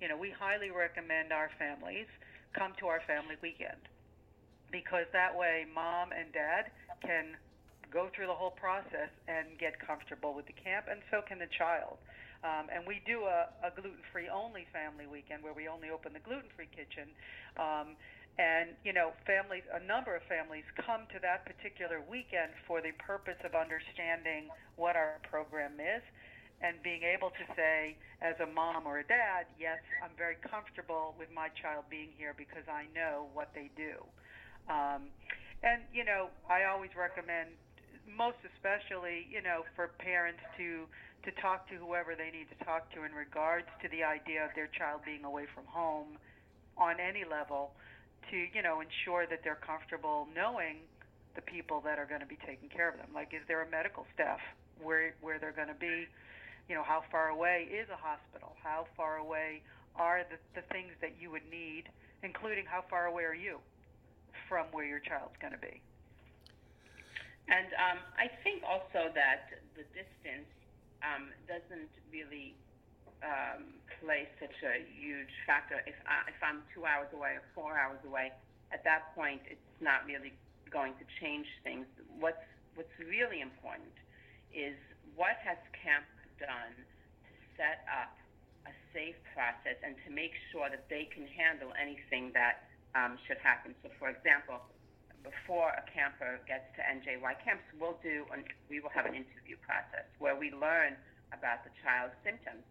You 0.00 0.08
know 0.08 0.16
we 0.16 0.30
highly 0.30 0.70
recommend 0.70 1.32
our 1.32 1.50
families 1.58 2.06
come 2.52 2.72
to 2.78 2.86
our 2.86 3.00
family 3.06 3.36
weekend 3.42 3.88
because 4.70 5.06
that 5.12 5.36
way 5.36 5.66
mom 5.74 6.12
and 6.12 6.32
dad 6.32 6.70
can 7.02 7.36
go 7.90 8.08
through 8.14 8.26
the 8.26 8.34
whole 8.34 8.54
process 8.54 9.10
and 9.26 9.58
get 9.58 9.78
comfortable 9.78 10.34
with 10.34 10.46
the 10.46 10.56
camp 10.56 10.86
and 10.90 11.00
so 11.10 11.20
can 11.26 11.38
the 11.38 11.50
child 11.56 11.98
um, 12.44 12.70
and 12.70 12.86
we 12.86 13.02
do 13.02 13.26
a, 13.26 13.50
a 13.66 13.74
gluten-free 13.74 14.30
only 14.30 14.66
family 14.70 15.10
weekend 15.10 15.42
where 15.42 15.54
we 15.54 15.66
only 15.66 15.90
open 15.90 16.14
the 16.14 16.22
gluten-free 16.22 16.70
kitchen. 16.70 17.10
Um, 17.58 17.98
and 18.38 18.78
you 18.86 18.94
know, 18.94 19.10
families, 19.26 19.66
a 19.74 19.82
number 19.82 20.14
of 20.14 20.22
families 20.30 20.62
come 20.78 21.10
to 21.10 21.18
that 21.18 21.42
particular 21.42 21.98
weekend 22.06 22.54
for 22.70 22.78
the 22.78 22.94
purpose 23.02 23.38
of 23.42 23.58
understanding 23.58 24.46
what 24.78 24.94
our 24.94 25.18
program 25.26 25.82
is 25.82 26.06
and 26.62 26.78
being 26.82 27.02
able 27.02 27.30
to 27.30 27.44
say, 27.54 27.98
as 28.22 28.34
a 28.42 28.46
mom 28.46 28.86
or 28.86 28.98
a 28.98 29.06
dad, 29.06 29.46
yes, 29.58 29.78
I'm 30.02 30.10
very 30.18 30.38
comfortable 30.42 31.14
with 31.18 31.30
my 31.30 31.50
child 31.54 31.86
being 31.90 32.10
here 32.18 32.34
because 32.34 32.66
I 32.66 32.86
know 32.94 33.30
what 33.34 33.50
they 33.54 33.70
do. 33.78 34.02
Um, 34.70 35.10
and 35.62 35.82
you 35.90 36.06
know, 36.06 36.30
I 36.46 36.70
always 36.70 36.90
recommend, 36.94 37.50
most 38.16 38.38
especially, 38.54 39.26
you 39.30 39.42
know, 39.42 39.64
for 39.76 39.88
parents 39.98 40.40
to 40.56 40.86
to 41.26 41.30
talk 41.42 41.68
to 41.68 41.74
whoever 41.74 42.14
they 42.14 42.30
need 42.30 42.46
to 42.46 42.58
talk 42.64 42.86
to 42.94 43.02
in 43.02 43.10
regards 43.12 43.66
to 43.82 43.90
the 43.90 44.06
idea 44.06 44.44
of 44.44 44.54
their 44.54 44.70
child 44.70 45.02
being 45.04 45.24
away 45.26 45.44
from 45.50 45.66
home 45.66 46.14
on 46.78 47.02
any 47.02 47.26
level 47.26 47.74
to 48.30 48.36
you 48.54 48.62
know 48.62 48.80
ensure 48.80 49.26
that 49.26 49.42
they're 49.42 49.58
comfortable 49.60 50.28
knowing 50.30 50.78
the 51.34 51.42
people 51.42 51.82
that 51.82 51.98
are 51.98 52.06
going 52.06 52.22
to 52.22 52.30
be 52.30 52.38
taking 52.46 52.68
care 52.68 52.88
of 52.88 52.96
them. 52.96 53.10
Like 53.12 53.34
is 53.34 53.42
there 53.48 53.62
a 53.62 53.68
medical 53.70 54.06
staff 54.14 54.40
where 54.80 55.14
where 55.20 55.38
they're 55.38 55.56
going 55.56 55.72
to 55.72 55.82
be? 55.82 56.06
You 56.68 56.76
know 56.76 56.84
how 56.84 57.02
far 57.10 57.28
away 57.28 57.68
is 57.68 57.88
a 57.90 57.98
hospital? 57.98 58.54
How 58.62 58.86
far 58.96 59.16
away 59.16 59.62
are 59.96 60.22
the, 60.30 60.38
the 60.54 60.64
things 60.70 60.92
that 61.00 61.16
you 61.20 61.30
would 61.30 61.44
need 61.50 61.90
including 62.22 62.64
how 62.66 62.84
far 62.90 63.06
away 63.06 63.24
are 63.24 63.34
you 63.34 63.58
from 64.48 64.66
where 64.72 64.84
your 64.84 64.98
child's 64.98 65.36
going 65.40 65.52
to 65.52 65.58
be 65.58 65.80
and 67.48 67.68
um, 67.80 67.98
I 68.20 68.28
think 68.44 68.60
also 68.62 69.08
that 69.16 69.48
the 69.72 69.84
distance 69.96 70.48
um, 71.00 71.32
doesn't 71.48 71.92
really 72.12 72.52
um, 73.24 73.72
play 74.00 74.28
such 74.36 74.54
a 74.62 74.84
huge 75.00 75.32
factor. 75.48 75.80
If, 75.88 75.96
I, 76.04 76.28
if 76.28 76.38
I'm 76.44 76.62
two 76.76 76.84
hours 76.84 77.08
away 77.16 77.40
or 77.40 77.44
four 77.56 77.74
hours 77.74 77.98
away, 78.04 78.36
at 78.70 78.84
that 78.84 79.16
point, 79.16 79.40
it's 79.48 79.64
not 79.80 80.04
really 80.04 80.36
going 80.68 80.92
to 81.00 81.04
change 81.24 81.48
things. 81.64 81.88
What's, 82.20 82.44
what's 82.76 82.92
really 83.00 83.40
important 83.40 83.96
is 84.52 84.76
what 85.16 85.40
has 85.40 85.56
camp 85.72 86.04
done 86.36 86.76
to 86.76 87.32
set 87.56 87.88
up 87.88 88.12
a 88.68 88.72
safe 88.92 89.16
process 89.32 89.80
and 89.80 89.96
to 90.04 90.12
make 90.12 90.36
sure 90.52 90.68
that 90.68 90.84
they 90.92 91.08
can 91.08 91.24
handle 91.24 91.72
anything 91.80 92.30
that 92.36 92.68
um, 92.92 93.16
should 93.24 93.40
happen. 93.40 93.72
So, 93.80 93.88
for 93.96 94.12
example, 94.12 94.60
before 95.22 95.74
a 95.74 95.84
camper 95.90 96.38
gets 96.46 96.66
to 96.78 96.80
NJY 96.82 97.34
camps, 97.42 97.64
we'll 97.76 97.98
do 98.02 98.24
an, 98.30 98.44
we 98.70 98.80
will 98.80 98.92
have 98.92 99.06
an 99.06 99.14
interview 99.14 99.58
process 99.64 100.06
where 100.18 100.36
we 100.36 100.50
learn 100.54 100.94
about 101.34 101.64
the 101.66 101.72
child's 101.82 102.16
symptoms 102.24 102.64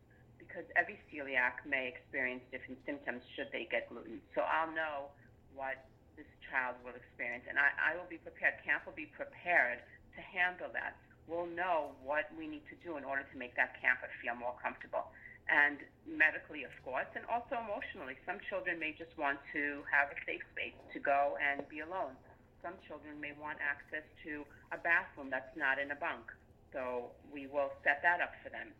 because 0.48 0.66
every 0.80 0.98
celiac 1.12 1.62
may 1.68 1.92
experience 1.92 2.42
different 2.50 2.80
symptoms 2.88 3.22
should 3.36 3.52
they 3.52 3.68
get 3.70 3.92
gluten. 3.92 4.24
So 4.32 4.48
I'll 4.48 4.72
know 4.72 5.12
what 5.54 5.86
this 6.16 6.30
child 6.50 6.80
will 6.82 6.96
experience, 6.96 7.46
and 7.46 7.60
I, 7.60 7.70
I 7.78 7.92
will 8.00 8.10
be 8.10 8.18
prepared. 8.18 8.58
Camp 8.64 8.88
will 8.88 8.98
be 8.98 9.12
prepared 9.14 9.84
to 10.16 10.20
handle 10.24 10.72
that. 10.74 10.98
We'll 11.28 11.52
know 11.52 11.94
what 12.02 12.32
we 12.34 12.48
need 12.48 12.64
to 12.72 12.78
do 12.82 12.96
in 12.96 13.04
order 13.04 13.28
to 13.28 13.36
make 13.36 13.54
that 13.60 13.76
camper 13.78 14.08
feel 14.24 14.34
more 14.34 14.56
comfortable. 14.64 15.12
And 15.52 15.80
medically, 16.08 16.64
of 16.64 16.74
course, 16.84 17.08
and 17.16 17.24
also 17.28 17.60
emotionally. 17.60 18.20
Some 18.28 18.40
children 18.48 18.80
may 18.80 18.96
just 18.96 19.12
want 19.16 19.40
to 19.56 19.84
have 19.88 20.12
a 20.12 20.18
safe 20.28 20.44
space 20.56 20.76
to 20.96 21.00
go 21.00 21.36
and 21.40 21.64
be 21.68 21.84
alone. 21.84 22.16
Some 22.62 22.74
children 22.88 23.20
may 23.22 23.34
want 23.38 23.58
access 23.62 24.04
to 24.24 24.43
a 24.72 24.78
bathroom 24.78 25.30
that's 25.30 25.56
not 25.56 25.80
in 25.80 25.91
a 25.91 26.00
bunk. 26.00 26.32
So 26.74 27.13
we 27.32 27.48
will 27.48 27.72
set 27.84 28.02
that 28.04 28.20
up 28.20 28.34
for 28.43 28.50
them. 28.50 28.74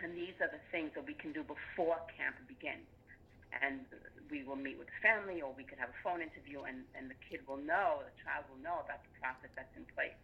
And 0.00 0.12
these 0.12 0.36
are 0.44 0.52
the 0.52 0.60
things 0.70 0.92
that 0.94 1.06
we 1.06 1.14
can 1.14 1.32
do 1.32 1.40
before 1.40 1.96
camp 2.12 2.36
begins. 2.44 2.84
And 3.62 3.88
we 4.28 4.44
will 4.44 4.58
meet 4.58 4.76
with 4.76 4.88
the 4.92 5.00
family 5.00 5.40
or 5.40 5.54
we 5.56 5.64
could 5.64 5.78
have 5.78 5.88
a 5.88 6.00
phone 6.04 6.20
interview 6.20 6.68
and, 6.68 6.84
and 6.92 7.08
the 7.08 7.16
kid 7.24 7.40
will 7.48 7.62
know, 7.62 8.04
the 8.04 8.12
child 8.20 8.44
will 8.52 8.60
know 8.60 8.84
about 8.84 9.00
the 9.06 9.14
process 9.16 9.48
that's 9.56 9.72
in 9.78 9.86
place. 9.96 10.18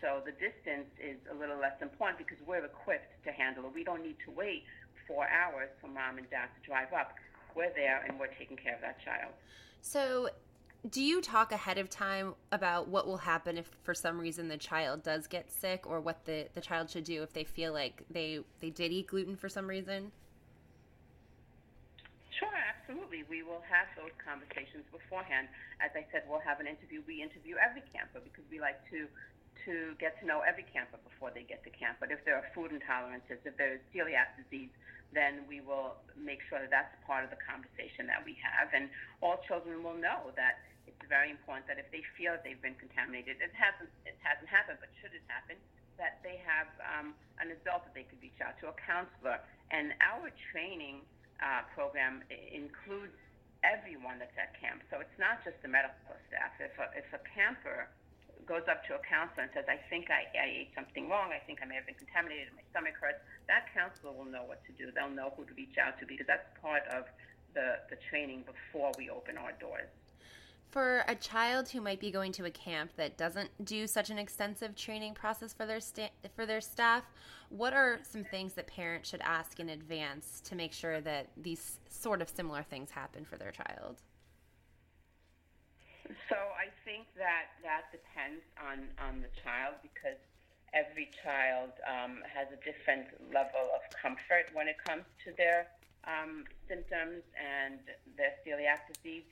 So 0.00 0.24
the 0.24 0.32
distance 0.32 0.88
is 0.96 1.20
a 1.28 1.36
little 1.36 1.60
less 1.60 1.76
important 1.84 2.18
because 2.18 2.40
we're 2.48 2.64
equipped 2.64 3.12
to 3.28 3.30
handle 3.30 3.68
it. 3.68 3.72
We 3.76 3.84
don't 3.84 4.02
need 4.02 4.16
to 4.24 4.32
wait 4.32 4.64
four 5.06 5.28
hours 5.28 5.68
for 5.80 5.88
mom 5.88 6.16
and 6.16 6.28
dad 6.30 6.48
to 6.56 6.60
drive 6.66 6.92
up. 6.96 7.12
We're 7.54 7.72
there 7.76 8.02
and 8.08 8.18
we're 8.18 8.32
taking 8.38 8.56
care 8.56 8.74
of 8.74 8.80
that 8.80 8.98
child. 9.04 9.36
So 9.82 10.30
do 10.88 11.02
you 11.02 11.20
talk 11.20 11.52
ahead 11.52 11.76
of 11.76 11.90
time 11.90 12.34
about 12.52 12.88
what 12.88 13.06
will 13.06 13.18
happen 13.18 13.58
if 13.58 13.70
for 13.82 13.92
some 13.92 14.18
reason 14.18 14.48
the 14.48 14.56
child 14.56 15.02
does 15.02 15.26
get 15.26 15.52
sick 15.52 15.84
or 15.84 16.00
what 16.00 16.24
the, 16.24 16.48
the 16.54 16.60
child 16.60 16.88
should 16.88 17.04
do 17.04 17.22
if 17.22 17.32
they 17.34 17.44
feel 17.44 17.72
like 17.72 18.02
they, 18.08 18.40
they 18.60 18.70
did 18.70 18.90
eat 18.90 19.08
gluten 19.08 19.36
for 19.36 19.48
some 19.48 19.66
reason? 19.66 20.10
Sure, 22.38 22.48
absolutely. 22.48 23.24
We 23.28 23.42
will 23.42 23.60
have 23.68 23.92
those 23.92 24.16
conversations 24.24 24.88
beforehand. 24.88 25.48
As 25.84 25.92
I 25.92 26.08
said, 26.08 26.24
we'll 26.24 26.40
have 26.40 26.60
an 26.60 26.66
interview. 26.66 27.04
We 27.06 27.20
interview 27.20 27.60
every 27.60 27.84
camper 27.92 28.24
because 28.24 28.44
we 28.50 28.60
like 28.60 28.80
to 28.88 29.04
to 29.66 29.92
get 30.00 30.16
to 30.16 30.24
know 30.24 30.40
every 30.40 30.64
camper 30.72 30.96
before 31.04 31.28
they 31.28 31.44
get 31.44 31.60
to 31.60 31.70
camp. 31.76 32.00
But 32.00 32.08
if 32.08 32.24
there 32.24 32.32
are 32.32 32.48
food 32.56 32.72
intolerances, 32.72 33.44
if 33.44 33.52
there's 33.60 33.76
celiac 33.92 34.32
disease, 34.40 34.72
then 35.12 35.44
we 35.44 35.60
will 35.60 36.00
make 36.16 36.40
sure 36.48 36.64
that 36.64 36.72
that's 36.72 36.94
part 37.04 37.28
of 37.28 37.30
the 37.30 37.36
conversation 37.36 38.08
that 38.08 38.24
we 38.24 38.38
have. 38.40 38.72
And 38.72 38.88
all 39.20 39.42
children 39.44 39.84
will 39.84 39.98
know 39.98 40.32
that 40.40 40.64
very 41.08 41.30
important 41.30 41.66
that 41.70 41.78
if 41.78 41.88
they 41.94 42.02
feel 42.18 42.36
that 42.36 42.44
they've 42.44 42.60
been 42.60 42.76
contaminated, 42.76 43.40
it 43.40 43.54
hasn't 43.54 43.90
it 44.04 44.18
hasn't 44.20 44.48
happened, 44.48 44.78
but 44.82 44.90
should 45.00 45.14
it 45.14 45.24
happen, 45.30 45.56
that 46.00 46.20
they 46.24 46.40
have 46.40 46.68
um, 46.80 47.12
an 47.38 47.52
adult 47.52 47.84
that 47.84 47.94
they 47.94 48.08
could 48.08 48.20
reach 48.24 48.40
out 48.40 48.56
to, 48.64 48.72
a 48.72 48.76
counselor. 48.84 49.40
And 49.70 49.94
our 50.00 50.32
training 50.50 51.04
uh, 51.38 51.68
program 51.76 52.24
includes 52.30 53.14
everyone 53.62 54.16
that's 54.16 54.34
at 54.40 54.56
camp. 54.56 54.80
So 54.88 55.00
it's 55.04 55.18
not 55.20 55.44
just 55.44 55.60
the 55.60 55.68
medical 55.68 56.16
staff. 56.32 56.56
If 56.56 56.74
a, 56.80 56.86
if 56.96 57.08
a 57.12 57.20
camper 57.28 57.92
goes 58.48 58.64
up 58.66 58.82
to 58.88 58.96
a 58.96 59.02
counselor 59.04 59.46
and 59.46 59.52
says, 59.52 59.68
I 59.68 59.78
think 59.92 60.08
I, 60.08 60.26
I 60.32 60.48
ate 60.64 60.72
something 60.72 61.06
wrong, 61.12 61.30
I 61.30 61.38
think 61.44 61.60
I 61.60 61.68
may 61.68 61.76
have 61.76 61.86
been 61.86 62.00
contaminated, 62.00 62.50
my 62.56 62.64
stomach 62.72 62.96
hurts, 62.96 63.20
that 63.46 63.68
counselor 63.76 64.16
will 64.16 64.26
know 64.26 64.42
what 64.48 64.64
to 64.66 64.72
do. 64.74 64.88
They'll 64.90 65.12
know 65.12 65.36
who 65.36 65.44
to 65.44 65.54
reach 65.54 65.76
out 65.76 66.00
to 66.00 66.08
because 66.08 66.26
that's 66.26 66.48
part 66.58 66.82
of 66.88 67.04
the, 67.52 67.84
the 67.92 68.00
training 68.08 68.48
before 68.48 68.90
we 68.96 69.12
open 69.12 69.36
our 69.36 69.52
doors. 69.60 69.92
For 70.70 71.02
a 71.08 71.16
child 71.16 71.68
who 71.68 71.80
might 71.80 71.98
be 71.98 72.12
going 72.12 72.30
to 72.32 72.44
a 72.44 72.50
camp 72.50 72.92
that 72.96 73.16
doesn't 73.16 73.50
do 73.64 73.88
such 73.88 74.08
an 74.10 74.18
extensive 74.18 74.76
training 74.76 75.14
process 75.14 75.52
for 75.52 75.66
their 75.66 75.80
sta- 75.80 76.12
for 76.36 76.46
their 76.46 76.60
staff, 76.60 77.02
what 77.48 77.72
are 77.72 77.98
some 78.02 78.22
things 78.22 78.52
that 78.54 78.68
parents 78.68 79.08
should 79.08 79.20
ask 79.22 79.58
in 79.58 79.70
advance 79.70 80.40
to 80.44 80.54
make 80.54 80.72
sure 80.72 81.00
that 81.00 81.26
these 81.36 81.80
sort 81.88 82.22
of 82.22 82.28
similar 82.28 82.62
things 82.62 82.90
happen 82.90 83.24
for 83.24 83.36
their 83.36 83.50
child? 83.50 83.96
So 86.28 86.36
I 86.36 86.70
think 86.84 87.06
that 87.16 87.50
that 87.64 87.90
depends 87.90 88.42
on 88.62 88.86
on 89.04 89.22
the 89.22 89.30
child 89.42 89.74
because 89.82 90.18
every 90.72 91.10
child 91.24 91.70
um, 91.82 92.22
has 92.32 92.46
a 92.54 92.64
different 92.64 93.08
level 93.34 93.74
of 93.74 93.82
comfort 93.90 94.46
when 94.52 94.68
it 94.68 94.76
comes 94.86 95.02
to 95.24 95.32
their 95.36 95.66
um, 96.06 96.44
symptoms 96.68 97.26
and 97.34 97.80
their 98.16 98.38
celiac 98.46 98.86
disease 98.94 99.26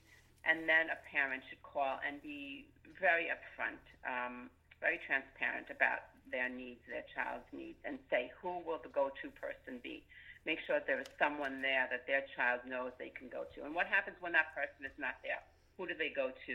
and 0.44 0.68
then 0.68 0.90
a 0.90 0.98
parent 1.11 1.42
should 1.48 1.62
call 1.62 1.98
and 2.07 2.22
be 2.22 2.66
very 3.01 3.31
upfront, 3.31 3.81
um, 4.07 4.51
very 4.81 4.98
transparent 5.07 5.70
about 5.70 6.07
their 6.31 6.48
needs, 6.48 6.81
their 6.87 7.07
child's 7.14 7.46
needs, 7.51 7.79
and 7.85 7.98
say 8.11 8.31
who 8.42 8.61
will 8.62 8.79
the 8.83 8.92
go-to 8.92 9.33
person 9.40 9.81
be. 9.83 10.05
Make 10.46 10.61
sure 10.64 10.81
there 10.85 11.01
is 11.01 11.11
someone 11.18 11.61
there 11.61 11.88
that 11.90 12.07
their 12.07 12.24
child 12.37 12.62
knows 12.64 12.94
they 12.96 13.12
can 13.12 13.29
go 13.29 13.44
to. 13.57 13.64
And 13.66 13.74
what 13.74 13.90
happens 13.90 14.16
when 14.20 14.33
that 14.33 14.55
person 14.55 14.87
is 14.87 14.94
not 14.96 15.18
there? 15.20 15.42
Who 15.77 15.87
do 15.87 15.94
they 15.98 16.12
go 16.14 16.31
to 16.31 16.55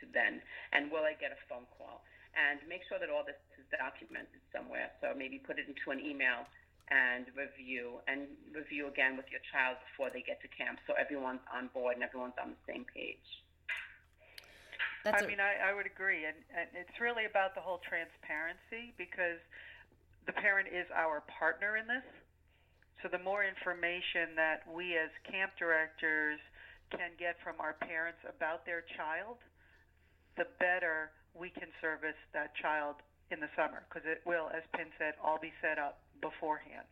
to 0.00 0.02
then? 0.12 0.42
And 0.72 0.90
will 0.90 1.02
they 1.02 1.16
get 1.18 1.32
a 1.32 1.40
phone 1.48 1.66
call? 1.78 2.04
And 2.34 2.58
make 2.66 2.82
sure 2.90 2.98
that 2.98 3.10
all 3.10 3.22
this 3.22 3.38
is 3.58 3.66
documented 3.70 4.42
somewhere. 4.50 4.90
So 4.98 5.14
maybe 5.14 5.38
put 5.38 5.58
it 5.58 5.70
into 5.70 5.94
an 5.94 6.02
email 6.02 6.46
and 6.90 7.26
review 7.32 8.00
and 8.08 8.28
review 8.52 8.88
again 8.88 9.16
with 9.16 9.24
your 9.32 9.40
child 9.48 9.80
before 9.88 10.12
they 10.12 10.20
get 10.20 10.40
to 10.44 10.48
camp 10.52 10.76
so 10.84 10.92
everyone's 11.00 11.44
on 11.48 11.72
board 11.72 11.96
and 11.96 12.04
everyone's 12.04 12.36
on 12.36 12.52
the 12.52 12.62
same 12.68 12.84
page. 12.84 13.24
That's 15.04 15.22
I 15.22 15.26
mean, 15.28 15.40
I, 15.40 15.70
I 15.70 15.72
would 15.76 15.84
agree. 15.84 16.24
And, 16.24 16.36
and 16.52 16.68
it's 16.72 16.96
really 17.00 17.24
about 17.28 17.54
the 17.54 17.60
whole 17.60 17.80
transparency 17.84 18.96
because 18.96 19.40
the 20.24 20.32
parent 20.32 20.68
is 20.72 20.88
our 20.96 21.20
partner 21.28 21.76
in 21.76 21.84
this. 21.88 22.04
So 23.04 23.12
the 23.12 23.20
more 23.20 23.44
information 23.44 24.32
that 24.36 24.64
we 24.64 24.96
as 24.96 25.12
camp 25.28 25.52
directors 25.60 26.40
can 26.88 27.12
get 27.20 27.36
from 27.44 27.60
our 27.60 27.76
parents 27.76 28.20
about 28.24 28.64
their 28.64 28.84
child, 28.96 29.40
the 30.40 30.48
better 30.56 31.12
we 31.36 31.52
can 31.52 31.68
service 31.84 32.16
that 32.32 32.56
child 32.56 32.96
in 33.28 33.40
the 33.40 33.52
summer 33.56 33.84
because 33.88 34.08
it 34.08 34.24
will, 34.24 34.48
as 34.56 34.64
Pin 34.72 34.88
said, 34.96 35.20
all 35.20 35.36
be 35.36 35.52
set 35.60 35.76
up 35.76 36.03
beforehand. 36.24 36.86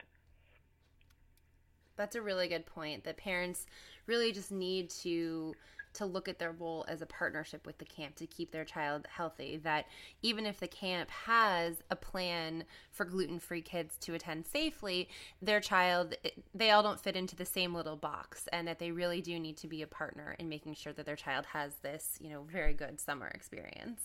That's 1.96 2.16
a 2.16 2.22
really 2.22 2.48
good 2.48 2.66
point. 2.66 3.04
That 3.04 3.16
parents 3.16 3.66
really 4.06 4.32
just 4.32 4.52
need 4.52 4.90
to 4.90 5.54
to 5.94 6.06
look 6.06 6.26
at 6.26 6.38
their 6.38 6.52
role 6.52 6.86
as 6.88 7.02
a 7.02 7.06
partnership 7.06 7.66
with 7.66 7.76
the 7.76 7.84
camp 7.84 8.14
to 8.16 8.26
keep 8.26 8.50
their 8.50 8.64
child 8.64 9.06
healthy. 9.10 9.58
That 9.58 9.84
even 10.22 10.46
if 10.46 10.58
the 10.58 10.66
camp 10.66 11.10
has 11.10 11.82
a 11.90 11.96
plan 11.96 12.64
for 12.90 13.04
gluten 13.04 13.38
free 13.38 13.60
kids 13.60 13.96
to 14.00 14.14
attend 14.14 14.46
safely, 14.46 15.08
their 15.42 15.60
child, 15.60 16.14
they 16.54 16.70
all 16.70 16.82
don't 16.82 16.98
fit 17.00 17.14
into 17.14 17.36
the 17.36 17.44
same 17.44 17.74
little 17.74 17.96
box, 17.96 18.48
and 18.52 18.66
that 18.66 18.78
they 18.78 18.90
really 18.90 19.20
do 19.20 19.38
need 19.38 19.56
to 19.58 19.68
be 19.68 19.82
a 19.82 19.86
partner 19.86 20.34
in 20.38 20.48
making 20.48 20.74
sure 20.74 20.94
that 20.94 21.04
their 21.04 21.16
child 21.16 21.44
has 21.52 21.74
this, 21.82 22.16
you 22.20 22.30
know, 22.30 22.46
very 22.50 22.72
good 22.72 22.98
summer 22.98 23.28
experience. 23.28 24.00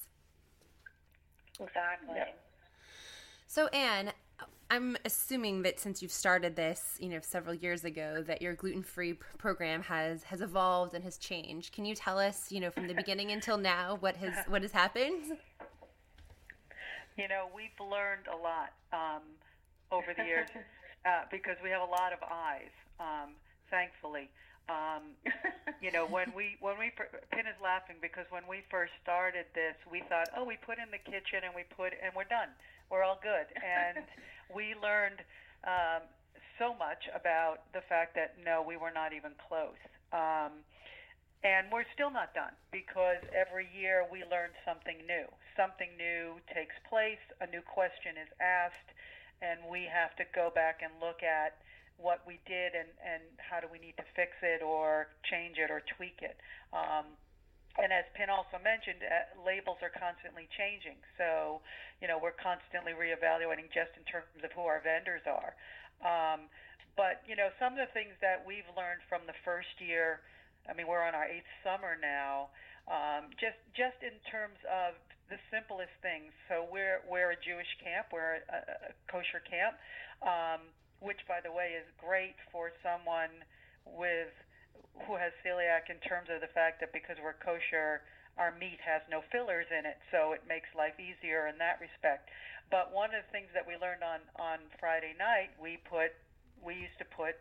Exactly. 1.59 2.15
Yeah. 2.15 2.25
So, 3.47 3.67
Anne, 3.67 4.11
I'm 4.69 4.97
assuming 5.05 5.61
that 5.61 5.79
since 5.79 6.01
you've 6.01 6.11
started 6.11 6.55
this, 6.55 6.97
you 6.99 7.07
know, 7.07 7.19
several 7.21 7.55
years 7.55 7.85
ago, 7.85 8.21
that 8.27 8.41
your 8.41 8.53
gluten-free 8.53 9.13
program 9.37 9.81
has 9.83 10.23
has 10.23 10.41
evolved 10.41 10.93
and 10.93 11.03
has 11.05 11.17
changed. 11.17 11.73
Can 11.73 11.85
you 11.85 11.95
tell 11.95 12.19
us, 12.19 12.51
you 12.51 12.59
know, 12.59 12.69
from 12.69 12.87
the 12.87 12.93
beginning 12.93 13.31
until 13.31 13.57
now, 13.57 13.95
what 14.01 14.17
has 14.17 14.45
what 14.47 14.61
has 14.63 14.73
happened? 14.73 15.37
You 17.17 17.27
know, 17.27 17.47
we've 17.55 17.79
learned 17.79 18.27
a 18.31 18.35
lot 18.35 18.73
um, 18.91 19.23
over 19.91 20.13
the 20.15 20.23
years 20.23 20.49
uh, 21.05 21.23
because 21.31 21.55
we 21.63 21.69
have 21.69 21.81
a 21.81 21.91
lot 21.91 22.11
of 22.11 22.19
eyes. 22.29 22.71
Um, 22.99 23.35
thankfully, 23.71 24.29
um, 24.69 25.15
you 25.81 25.91
know, 25.91 26.05
when 26.05 26.31
we 26.35 26.57
when 26.59 26.77
we 26.77 26.91
Pin 27.31 27.47
is 27.47 27.59
laughing 27.63 27.97
because 28.01 28.25
when 28.29 28.43
we 28.47 28.63
first 28.69 28.91
started 29.01 29.45
this, 29.55 29.75
we 29.89 30.01
thought, 30.09 30.27
oh, 30.35 30.43
we 30.43 30.57
put 30.57 30.77
in 30.77 30.91
the 30.91 30.99
kitchen 30.99 31.43
and 31.43 31.55
we 31.55 31.63
put 31.75 31.93
and 32.03 32.11
we're 32.15 32.27
done 32.27 32.49
we're 32.89 33.03
all 33.03 33.19
good. 33.21 33.47
And 33.63 34.05
we 34.53 34.75
learned 34.79 35.19
um, 35.67 36.07
so 36.59 36.73
much 36.75 37.09
about 37.13 37.67
the 37.73 37.81
fact 37.87 38.15
that 38.15 38.35
no, 38.43 38.63
we 38.63 38.77
were 38.77 38.91
not 38.91 39.11
even 39.13 39.31
close. 39.47 39.79
Um, 40.13 40.63
and 41.43 41.67
we're 41.71 41.87
still 41.93 42.09
not 42.09 42.33
done 42.33 42.55
because 42.71 43.21
every 43.29 43.69
year 43.69 44.07
we 44.09 44.25
learn 44.25 44.49
something 44.65 44.97
new. 45.05 45.27
Something 45.53 45.93
new 45.97 46.41
takes 46.49 46.73
place, 46.89 47.21
a 47.41 47.47
new 47.47 47.61
question 47.61 48.17
is 48.17 48.29
asked, 48.41 48.89
and 49.41 49.61
we 49.69 49.85
have 49.85 50.15
to 50.17 50.25
go 50.33 50.49
back 50.49 50.81
and 50.81 50.89
look 50.97 51.21
at 51.21 51.61
what 51.97 52.21
we 52.25 52.39
did 52.45 52.77
and, 52.77 52.89
and 53.01 53.25
how 53.41 53.59
do 53.59 53.67
we 53.69 53.81
need 53.81 53.97
to 53.97 54.05
fix 54.13 54.37
it 54.41 54.61
or 54.61 55.09
change 55.25 55.57
it 55.57 55.69
or 55.73 55.81
tweak 55.97 56.21
it. 56.21 56.37
Um, 56.73 57.17
and 57.77 57.93
as 57.93 58.09
Pin 58.17 58.33
also 58.33 58.57
mentioned, 58.57 59.05
uh, 59.05 59.37
labels 59.45 59.77
are 59.85 59.93
constantly 59.93 60.49
changing. 60.57 60.97
So, 61.17 61.61
you 62.01 62.09
know, 62.09 62.17
we're 62.17 62.37
constantly 62.37 62.97
reevaluating 62.97 63.69
just 63.69 63.93
in 63.93 64.05
terms 64.09 64.29
of 64.41 64.49
who 64.57 64.65
our 64.65 64.81
vendors 64.81 65.21
are. 65.29 65.53
Um, 66.01 66.49
but, 66.97 67.21
you 67.29 67.37
know, 67.37 67.53
some 67.61 67.77
of 67.77 67.81
the 67.81 67.89
things 67.93 68.17
that 68.25 68.41
we've 68.41 68.65
learned 68.73 69.05
from 69.05 69.29
the 69.29 69.37
first 69.45 69.77
year, 69.77 70.25
I 70.65 70.73
mean, 70.73 70.89
we're 70.89 71.05
on 71.05 71.13
our 71.13 71.29
eighth 71.29 71.49
summer 71.61 71.93
now, 72.01 72.49
um, 72.89 73.29
just, 73.37 73.61
just 73.77 74.01
in 74.01 74.17
terms 74.25 74.57
of 74.65 74.97
the 75.29 75.37
simplest 75.53 75.93
things. 76.01 76.33
So 76.49 76.65
we're, 76.65 77.05
we're 77.05 77.37
a 77.37 77.39
Jewish 77.45 77.69
camp, 77.77 78.09
we're 78.09 78.41
a, 78.49 78.89
a 78.89 78.93
kosher 79.05 79.45
camp, 79.45 79.77
um, 80.25 80.65
which, 80.99 81.21
by 81.27 81.39
the 81.43 81.51
way, 81.51 81.77
is 81.77 81.85
great 82.01 82.35
for 82.51 82.71
someone 82.81 83.43
with– 83.85 84.33
who 85.05 85.13
has 85.13 85.29
celiac 85.45 85.93
in 85.93 85.99
terms 86.01 86.31
of 86.33 86.41
the 86.41 86.49
fact 86.57 86.81
that 86.81 86.89
because 86.89 87.17
we're 87.21 87.37
kosher, 87.37 88.01
our 88.37 88.53
meat 88.57 88.81
has 88.81 89.01
no 89.09 89.21
fillers 89.29 89.69
in 89.69 89.85
it, 89.85 89.97
so 90.09 90.33
it 90.33 90.41
makes 90.49 90.69
life 90.73 90.97
easier 90.97 91.45
in 91.45 91.57
that 91.61 91.77
respect. 91.77 92.29
But 92.69 92.89
one 92.93 93.13
of 93.13 93.21
the 93.21 93.31
things 93.31 93.49
that 93.53 93.65
we 93.65 93.77
learned 93.77 94.01
on 94.01 94.21
on 94.37 94.59
Friday 94.79 95.13
night, 95.17 95.53
we 95.61 95.77
put 95.85 96.13
we 96.61 96.73
used 96.73 96.97
to 96.97 97.07
put 97.13 97.37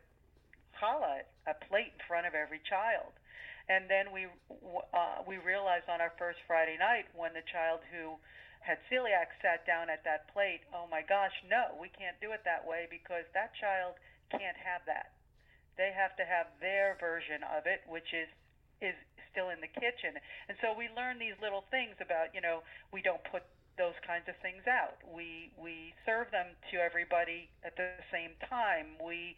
challah, 0.77 1.25
a 1.49 1.57
plate 1.67 1.97
in 1.97 2.03
front 2.05 2.29
of 2.29 2.37
every 2.37 2.61
child, 2.69 3.17
and 3.69 3.89
then 3.89 4.13
we 4.13 4.29
uh, 4.93 5.25
we 5.27 5.41
realized 5.41 5.89
on 5.89 6.01
our 6.01 6.13
first 6.21 6.39
Friday 6.47 6.77
night 6.79 7.09
when 7.17 7.33
the 7.33 7.45
child 7.51 7.81
who 7.91 8.21
had 8.67 8.83
celiac 8.91 9.31
sat 9.39 9.63
down 9.63 9.87
at 9.87 10.03
that 10.03 10.27
plate, 10.35 10.67
oh 10.75 10.91
my 10.91 11.07
gosh, 11.07 11.33
no, 11.47 11.79
we 11.79 11.87
can't 11.95 12.19
do 12.19 12.35
it 12.35 12.43
that 12.43 12.67
way 12.67 12.91
because 12.91 13.23
that 13.31 13.55
child 13.55 13.95
can't 14.35 14.59
have 14.59 14.83
that. 14.91 15.15
They 15.79 15.95
have 15.95 16.19
to 16.19 16.27
have 16.27 16.51
their 16.59 16.99
version 16.99 17.47
of 17.47 17.71
it, 17.71 17.87
which 17.87 18.11
is 18.11 18.27
is 18.83 18.99
still 19.31 19.55
in 19.55 19.63
the 19.63 19.71
kitchen. 19.71 20.19
And 20.51 20.59
so 20.61 20.75
we 20.75 20.91
learn 20.93 21.17
these 21.17 21.37
little 21.41 21.65
things 21.71 21.97
about, 22.03 22.35
you 22.35 22.43
know, 22.43 22.61
we 22.93 23.01
don't 23.01 23.23
put 23.31 23.47
those 23.79 23.97
kinds 24.05 24.27
of 24.27 24.35
things 24.41 24.65
out. 24.67 24.99
We 25.07 25.55
we 25.55 25.95
serve 26.03 26.33
them 26.35 26.57
to 26.73 26.83
everybody 26.83 27.47
at 27.63 27.77
the 27.79 27.95
same 28.11 28.35
time. 28.51 28.99
We 28.99 29.37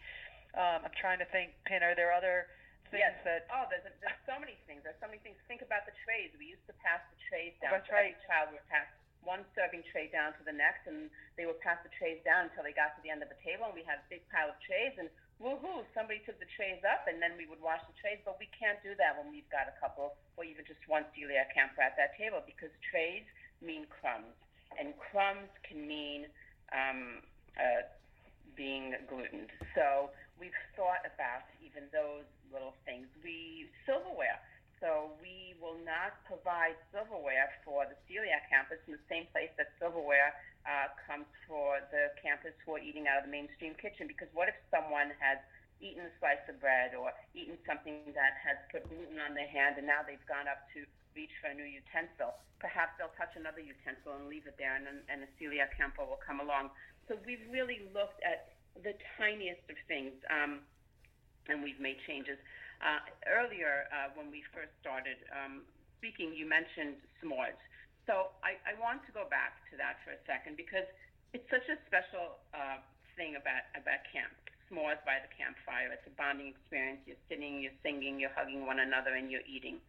um, 0.57 0.89
I'm 0.89 0.97
trying 0.97 1.21
to 1.21 1.29
think, 1.29 1.53
Pin, 1.69 1.85
are 1.85 1.93
there 1.93 2.17
other 2.17 2.49
things 2.89 3.05
yes. 3.05 3.21
that 3.29 3.45
oh, 3.53 3.69
there's, 3.69 3.85
there's 4.01 4.23
so 4.25 4.41
many 4.41 4.57
things. 4.65 4.81
There's 4.87 4.99
so 5.03 5.11
many 5.11 5.21
things. 5.21 5.37
Think 5.51 5.61
about 5.61 5.85
the 5.85 5.93
trays. 6.07 6.33
We 6.39 6.49
used 6.49 6.65
to 6.71 6.75
pass 6.81 7.03
the 7.13 7.19
trays 7.29 7.53
down. 7.61 7.77
That's 7.77 7.91
to 7.91 7.99
right. 7.99 8.15
Every 8.15 8.25
child 8.25 8.55
would 8.55 8.65
pass 8.71 8.89
one 9.23 9.45
serving 9.53 9.85
tray 9.91 10.09
down 10.09 10.33
to 10.39 10.43
the 10.47 10.55
next, 10.55 10.87
and 10.87 11.11
they 11.37 11.45
would 11.45 11.61
pass 11.61 11.79
the 11.83 11.93
trays 11.99 12.19
down 12.25 12.51
until 12.51 12.65
they 12.65 12.75
got 12.75 12.95
to 12.97 13.01
the 13.03 13.11
end 13.11 13.23
of 13.23 13.29
the 13.29 13.41
table, 13.45 13.69
and 13.69 13.77
we 13.77 13.85
had 13.85 14.01
a 14.03 14.07
big 14.09 14.25
pile 14.31 14.51
of 14.51 14.59
trays, 14.65 14.95
and 14.97 15.11
woohoo, 15.39 15.87
somebody 15.95 16.19
took 16.27 16.39
the 16.43 16.51
trays 16.59 16.83
up, 16.83 17.07
and 17.07 17.23
then 17.23 17.35
we 17.39 17.47
would 17.47 17.63
wash 17.63 17.83
the 17.87 17.97
trays. 17.99 18.19
But 18.27 18.39
we 18.43 18.51
can't 18.55 18.79
do 18.83 18.95
that 18.99 19.15
when 19.19 19.31
we've 19.31 19.49
got 19.51 19.71
a 19.71 19.75
couple 19.79 20.19
or 20.39 20.43
even 20.43 20.67
just 20.67 20.83
one 20.91 21.07
celiac 21.15 21.55
camper 21.55 21.83
at 21.83 21.95
that 21.99 22.19
table 22.19 22.43
because 22.43 22.71
trays 22.83 23.27
mean 23.63 23.87
crumbs, 23.91 24.35
and 24.79 24.95
crumbs 24.99 25.51
can 25.67 25.83
mean 25.87 26.27
um, 26.75 27.23
uh, 27.59 27.87
being 28.55 28.95
glutened. 29.07 29.51
So 29.75 30.11
we've 30.39 30.57
thought 30.75 31.03
about 31.07 31.47
even 31.63 31.91
those 31.91 32.27
little 32.51 32.75
things. 32.87 33.07
We 33.23 33.71
silverware. 33.87 34.43
So 34.79 35.11
we 35.19 35.59
will 35.59 35.79
not 35.83 36.23
provide 36.23 36.79
silverware 36.95 37.51
for 37.67 37.87
the 37.87 37.99
celiac 38.07 38.47
campus 38.47 38.79
in 38.87 38.95
the 38.95 39.05
same 39.11 39.27
place 39.35 39.51
that 39.59 39.75
silverware 39.83 40.35
uh, 40.63 40.95
comes 41.03 41.27
for 41.51 41.83
the 41.91 42.15
campus 42.23 42.55
who 42.63 42.79
are 42.79 42.83
eating 42.83 43.11
out 43.11 43.19
of 43.19 43.27
the 43.27 43.35
mainstream 43.35 43.75
kitchen. 43.75 44.07
Because 44.07 44.31
what 44.31 44.47
if 44.47 44.55
someone 44.71 45.11
has 45.19 45.43
eaten 45.83 46.07
a 46.07 46.13
slice 46.23 46.43
of 46.47 46.59
bread 46.63 46.95
or 46.95 47.11
eaten 47.35 47.59
something 47.67 48.15
that 48.15 48.39
has 48.39 48.59
put 48.71 48.87
gluten 48.87 49.19
on 49.19 49.35
their 49.35 49.51
hand 49.51 49.79
and 49.79 49.87
now 49.87 50.03
they've 50.07 50.23
gone 50.31 50.47
up 50.47 50.63
to 50.75 50.87
reach 51.19 51.35
for 51.43 51.51
a 51.51 51.55
new 51.55 51.67
utensil? 51.67 52.39
Perhaps 52.63 52.99
they'll 52.99 53.15
touch 53.19 53.35
another 53.39 53.63
utensil 53.63 54.15
and 54.19 54.27
leave 54.27 54.47
it 54.47 54.59
there, 54.59 54.75
and, 54.75 54.87
and 55.07 55.23
a 55.23 55.31
celiac 55.39 55.75
camper 55.79 56.03
will 56.03 56.19
come 56.23 56.39
along. 56.39 56.71
So 57.07 57.19
we've 57.27 57.43
really 57.51 57.87
looked 57.95 58.19
at 58.27 58.55
the 58.83 58.95
tiniest 59.19 59.63
of 59.71 59.79
things, 59.87 60.15
um, 60.31 60.63
and 61.47 61.63
we've 61.63 61.79
made 61.79 61.99
changes. 62.07 62.39
Uh, 62.79 63.03
earlier, 63.27 63.91
uh, 63.91 64.15
when 64.15 64.31
we 64.31 64.47
first 64.55 64.71
started 64.79 65.19
um, 65.35 65.67
speaking, 65.99 66.31
you 66.31 66.47
mentioned 66.47 66.95
s'mores. 67.19 67.59
So 68.07 68.33
I, 68.41 68.57
I 68.65 68.79
want 68.79 69.03
to 69.05 69.13
go 69.13 69.27
back 69.27 69.61
to 69.69 69.75
that 69.77 70.01
for 70.07 70.15
a 70.15 70.21
second 70.25 70.57
because 70.57 70.87
it's 71.35 71.45
such 71.51 71.67
a 71.69 71.77
special 71.91 72.39
uh, 72.55 72.81
thing 73.19 73.37
about, 73.37 73.67
about 73.75 74.01
camp. 74.09 74.33
S'mores 74.71 75.01
by 75.03 75.19
the 75.21 75.29
campfire. 75.35 75.91
It's 75.91 76.07
a 76.07 76.15
bonding 76.15 76.55
experience. 76.55 77.03
You're 77.05 77.21
sitting, 77.27 77.61
you're 77.61 77.77
singing, 77.83 78.17
you're 78.23 78.33
hugging 78.33 78.65
one 78.65 78.81
another, 78.81 79.17
and 79.19 79.29
you're 79.29 79.45
eating. 79.49 79.83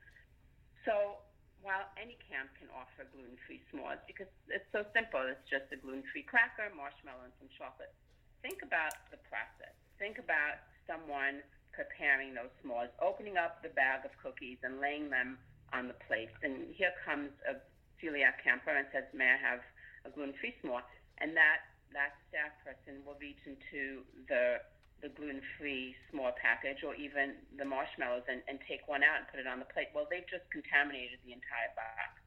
So 0.84 1.22
while 1.62 1.88
any 2.00 2.16
camp 2.26 2.50
can 2.56 2.72
offer 2.72 3.04
gluten-free 3.12 3.60
s'mores 3.70 4.00
because 4.08 4.32
it's 4.48 4.68
so 4.72 4.88
simple, 4.96 5.20
it's 5.28 5.44
just 5.52 5.68
a 5.76 5.78
gluten-free 5.78 6.24
cracker, 6.26 6.72
marshmallow, 6.72 7.28
and 7.28 7.36
some 7.40 7.52
chocolate. 7.54 7.92
Think 8.40 8.64
about 8.64 8.96
the 9.12 9.20
process. 9.28 9.76
Think 10.00 10.16
about 10.18 10.64
someone 10.88 11.44
preparing 11.80 12.36
those 12.36 12.52
s'mores, 12.60 12.92
opening 13.00 13.40
up 13.40 13.64
the 13.64 13.72
bag 13.72 14.04
of 14.04 14.12
cookies 14.20 14.60
and 14.68 14.84
laying 14.84 15.08
them 15.08 15.40
on 15.72 15.88
the 15.88 15.96
plate. 16.12 16.28
And 16.44 16.76
here 16.76 16.92
comes 17.08 17.32
a 17.48 17.56
celiac 18.04 18.44
camper 18.44 18.76
and 18.76 18.84
says, 18.92 19.08
"May 19.16 19.32
I 19.32 19.40
have 19.40 19.64
a 20.04 20.10
gluten-free 20.12 20.60
s'more?" 20.60 20.84
And 21.24 21.32
that 21.40 21.64
that 21.96 22.20
staff 22.28 22.52
person 22.68 23.00
will 23.08 23.16
reach 23.16 23.40
into 23.48 24.04
the 24.28 24.60
the 25.00 25.08
gluten-free 25.16 25.96
s'more 26.12 26.36
package 26.36 26.84
or 26.84 26.94
even 26.96 27.40
the 27.56 27.64
marshmallows 27.64 28.28
and, 28.28 28.44
and 28.52 28.60
take 28.68 28.84
one 28.92 29.02
out 29.02 29.24
and 29.24 29.26
put 29.32 29.40
it 29.40 29.48
on 29.48 29.60
the 29.60 29.70
plate. 29.72 29.88
Well, 29.96 30.08
they've 30.12 30.28
just 30.28 30.44
contaminated 30.52 31.24
the 31.24 31.32
entire 31.32 31.72
box. 31.80 32.20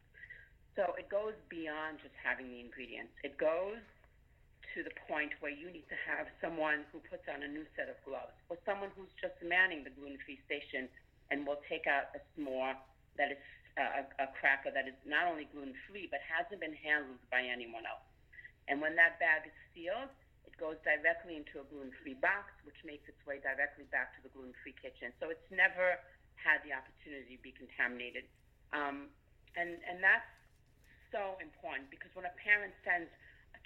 So 0.73 0.97
it 0.97 1.12
goes 1.12 1.37
beyond 1.53 2.01
just 2.01 2.17
having 2.17 2.49
the 2.49 2.61
ingredients. 2.65 3.12
It 3.23 3.37
goes 3.37 3.85
to 4.74 4.80
the 4.82 4.94
point 5.04 5.32
where 5.44 5.52
you 5.52 5.68
need 5.68 5.85
to 5.92 5.98
have 6.08 6.28
someone 6.40 6.88
who 6.90 7.00
puts 7.08 7.28
on 7.28 7.44
a 7.44 7.48
new 7.48 7.64
set 7.76 7.92
of 7.92 7.96
gloves 8.08 8.32
or 8.48 8.56
someone 8.64 8.88
who's 8.96 9.12
just 9.20 9.37
manning 9.44 9.85
the 9.85 9.92
gluten-free 9.92 10.40
station 10.48 10.88
and 11.28 11.44
will 11.44 11.61
take 11.68 11.85
out 11.88 12.12
a 12.16 12.20
s'more 12.32 12.76
that 13.20 13.37
is 13.37 13.42
uh, 13.76 14.04
a, 14.04 14.24
a 14.24 14.28
cracker 14.37 14.72
that 14.72 14.88
is 14.88 14.96
not 15.04 15.28
only 15.28 15.48
gluten-free 15.52 16.08
but 16.08 16.20
hasn't 16.24 16.61
been 16.61 16.76
handled 16.76 17.20
by 17.28 17.44
anyone 17.44 17.85
else. 17.85 18.04
And 18.68 18.80
when 18.80 18.96
that 18.96 19.20
bag 19.20 19.48
is 19.48 19.56
sealed, 19.72 20.12
it 20.48 20.54
goes 20.56 20.76
directly 20.85 21.37
into 21.37 21.61
a 21.61 21.66
gluten-free 21.68 22.20
box, 22.20 22.52
which 22.64 22.78
makes 22.85 23.08
its 23.08 23.18
way 23.24 23.40
directly 23.40 23.88
back 23.88 24.16
to 24.16 24.20
the 24.24 24.30
gluten-free 24.32 24.76
kitchen. 24.80 25.12
So 25.20 25.32
it's 25.32 25.48
never 25.52 26.00
had 26.37 26.61
the 26.64 26.72
opportunity 26.72 27.37
to 27.37 27.42
be 27.42 27.52
contaminated. 27.52 28.28
Um, 28.72 29.12
and, 29.56 29.76
and 29.85 30.00
that's 30.00 30.28
so 31.12 31.37
important 31.44 31.92
because 31.92 32.08
when 32.16 32.24
a 32.24 32.35
parent 32.40 32.72
sends 32.85 33.12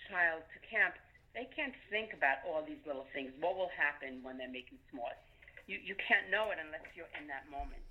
child 0.09 0.43
to 0.55 0.59
camp, 0.67 0.95
they 1.37 1.47
can't 1.53 1.75
think 1.93 2.17
about 2.17 2.41
all 2.49 2.65
these 2.65 2.81
little 2.89 3.05
things. 3.13 3.31
What 3.39 3.61
will 3.61 3.73
happen 3.77 4.25
when 4.25 4.41
they're 4.41 4.51
making 4.51 4.81
s'mores? 4.89 5.21
You, 5.69 5.77
you 5.83 5.99
can't 5.99 6.31
know 6.33 6.55
it 6.55 6.59
unless 6.63 6.87
you're 6.97 7.11
in 7.19 7.29
that 7.29 7.45
moment. 7.53 7.85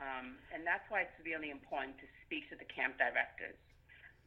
Um, 0.00 0.40
and 0.50 0.64
that's 0.64 0.82
why 0.88 1.04
it's 1.04 1.18
really 1.20 1.52
important 1.52 2.00
to 2.00 2.08
speak 2.24 2.48
to 2.48 2.56
the 2.56 2.64
camp 2.66 2.96
directors 2.96 3.58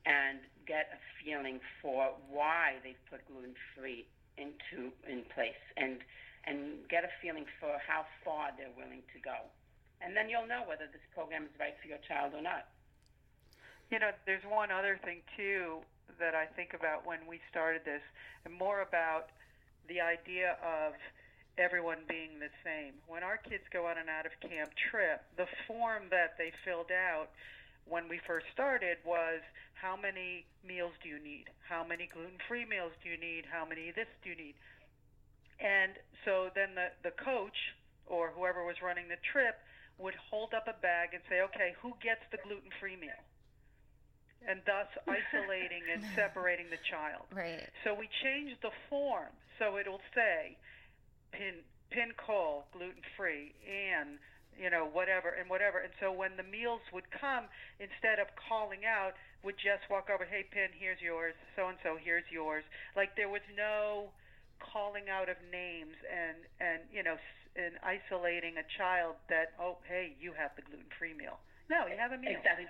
and 0.05 0.39
get 0.67 0.93
a 0.93 0.99
feeling 1.19 1.57
for 1.81 2.13
why 2.29 2.77
they've 2.85 2.99
put 3.09 3.25
gluten 3.25 3.57
free 3.73 4.05
into 4.37 4.89
in 5.05 5.21
place 5.33 5.59
and 5.77 6.01
and 6.43 6.83
get 6.91 7.07
a 7.07 7.11
feeling 7.23 7.47
for 7.59 7.79
how 7.79 8.03
far 8.25 8.51
they're 8.59 8.75
willing 8.75 8.99
to 9.15 9.19
go. 9.23 9.47
And 10.03 10.11
then 10.11 10.27
you'll 10.27 10.47
know 10.47 10.67
whether 10.67 10.91
this 10.91 11.03
program 11.15 11.47
is 11.47 11.55
right 11.55 11.71
for 11.79 11.87
your 11.87 12.03
child 12.03 12.35
or 12.35 12.43
not. 12.43 12.67
You 13.87 14.03
know, 14.03 14.11
there's 14.27 14.43
one 14.43 14.67
other 14.67 14.99
thing 15.07 15.23
too 15.39 15.79
that 16.19 16.35
I 16.35 16.45
think 16.45 16.73
about 16.73 17.05
when 17.05 17.25
we 17.27 17.39
started 17.49 17.81
this, 17.85 18.01
and 18.45 18.53
more 18.53 18.81
about 18.81 19.29
the 19.87 19.99
idea 19.99 20.57
of 20.63 20.93
everyone 21.57 22.01
being 22.09 22.39
the 22.39 22.49
same. 22.63 22.93
When 23.07 23.21
our 23.21 23.37
kids 23.37 23.63
go 23.71 23.85
on 23.85 23.97
an 23.97 24.09
out 24.09 24.25
of 24.25 24.33
camp 24.41 24.71
trip, 24.89 25.21
the 25.37 25.47
form 25.67 26.09
that 26.09 26.33
they 26.37 26.51
filled 26.65 26.89
out 26.89 27.29
when 27.85 28.07
we 28.07 28.19
first 28.25 28.47
started 28.53 28.97
was 29.05 29.41
how 29.75 29.99
many 29.99 30.45
meals 30.65 30.93
do 31.03 31.09
you 31.09 31.19
need? 31.19 31.51
How 31.67 31.83
many 31.83 32.07
gluten 32.07 32.39
free 32.47 32.65
meals 32.65 32.95
do 33.03 33.09
you 33.09 33.19
need? 33.19 33.43
How 33.45 33.67
many 33.67 33.91
this 33.91 34.07
do 34.23 34.31
you 34.31 34.37
need? 34.39 34.55
And 35.59 35.93
so 36.25 36.49
then 36.55 36.73
the, 36.75 36.95
the 37.03 37.11
coach 37.11 37.75
or 38.07 38.31
whoever 38.31 38.65
was 38.65 38.81
running 38.81 39.07
the 39.07 39.19
trip 39.31 39.59
would 39.99 40.15
hold 40.15 40.53
up 40.55 40.67
a 40.67 40.79
bag 40.81 41.13
and 41.13 41.21
say, 41.29 41.41
okay, 41.51 41.75
who 41.81 41.93
gets 42.01 42.23
the 42.31 42.39
gluten 42.41 42.71
free 42.79 42.95
meal? 42.95 43.19
And 44.47 44.62
thus 44.65 44.88
isolating 45.08 45.84
and 45.91 46.03
separating 46.15 46.67
the 46.69 46.82
child. 46.89 47.25
Right. 47.34 47.67
So 47.84 47.93
we 47.93 48.10
changed 48.23 48.58
the 48.62 48.71
form. 48.89 49.32
So 49.60 49.77
it'll 49.77 50.03
say 50.15 50.58
pin 51.32 51.62
pin 51.91 52.13
Cole 52.17 52.65
gluten 52.73 53.06
free 53.15 53.53
and 53.63 54.17
you 54.58 54.69
know 54.69 54.89
whatever 54.89 55.29
and 55.29 55.49
whatever. 55.49 55.79
And 55.79 55.93
so 55.99 56.12
when 56.12 56.38
the 56.38 56.45
meals 56.45 56.82
would 56.91 57.10
come 57.10 57.45
instead 57.79 58.19
of 58.19 58.27
calling 58.38 58.86
out 58.86 59.13
would 59.43 59.60
just 59.60 59.84
walk 59.89 60.10
over 60.10 60.25
hey 60.25 60.45
pin 60.49 60.73
here's 60.73 61.01
yours. 61.01 61.34
So 61.56 61.69
and 61.69 61.77
so 61.84 61.97
here's 62.01 62.25
yours. 62.32 62.63
Like 62.95 63.15
there 63.15 63.29
was 63.29 63.45
no 63.56 64.10
calling 64.60 65.10
out 65.12 65.29
of 65.29 65.38
names 65.51 65.97
and 66.08 66.38
and 66.60 66.82
you 66.93 67.03
know 67.03 67.17
and 67.53 67.77
isolating 67.86 68.58
a 68.58 68.65
child 68.77 69.15
that 69.29 69.53
oh 69.62 69.77
hey 69.86 70.17
you 70.17 70.34
have 70.34 70.51
the 70.56 70.63
gluten 70.65 70.89
free 70.97 71.13
meal. 71.13 71.38
No 71.69 71.86
you 71.86 71.97
have 71.97 72.12
a 72.12 72.17
meal. 72.17 72.34
Exactly 72.34 72.65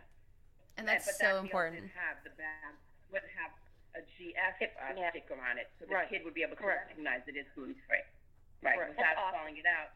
and 0.78 0.88
that's 0.88 1.06
but 1.06 1.16
so 1.16 1.38
that 1.38 1.44
important. 1.46 1.82
Didn't 1.82 1.98
have 1.98 2.18
the 2.24 2.34
bag 2.38 2.74
wouldn't 3.12 3.32
have 3.38 3.54
a 3.94 4.02
GF 4.18 4.58
uh, 4.58 4.94
Yeah. 4.98 5.10
sticker 5.14 5.38
on 5.38 5.58
it, 5.62 5.70
so 5.78 5.86
the 5.86 5.94
Right. 5.94 6.10
kid 6.10 6.26
would 6.26 6.34
be 6.34 6.42
able 6.42 6.56
to 6.58 6.64
Correct. 6.66 6.90
recognize 6.90 7.22
it 7.30 7.38
is 7.38 7.46
gluten 7.54 7.76
free, 7.86 8.02
right? 8.66 8.74
Correct. 8.76 8.90
Without 8.98 9.06
That's 9.06 9.20
awesome. 9.22 9.38
calling 9.40 9.58
it 9.58 9.66
out. 9.70 9.94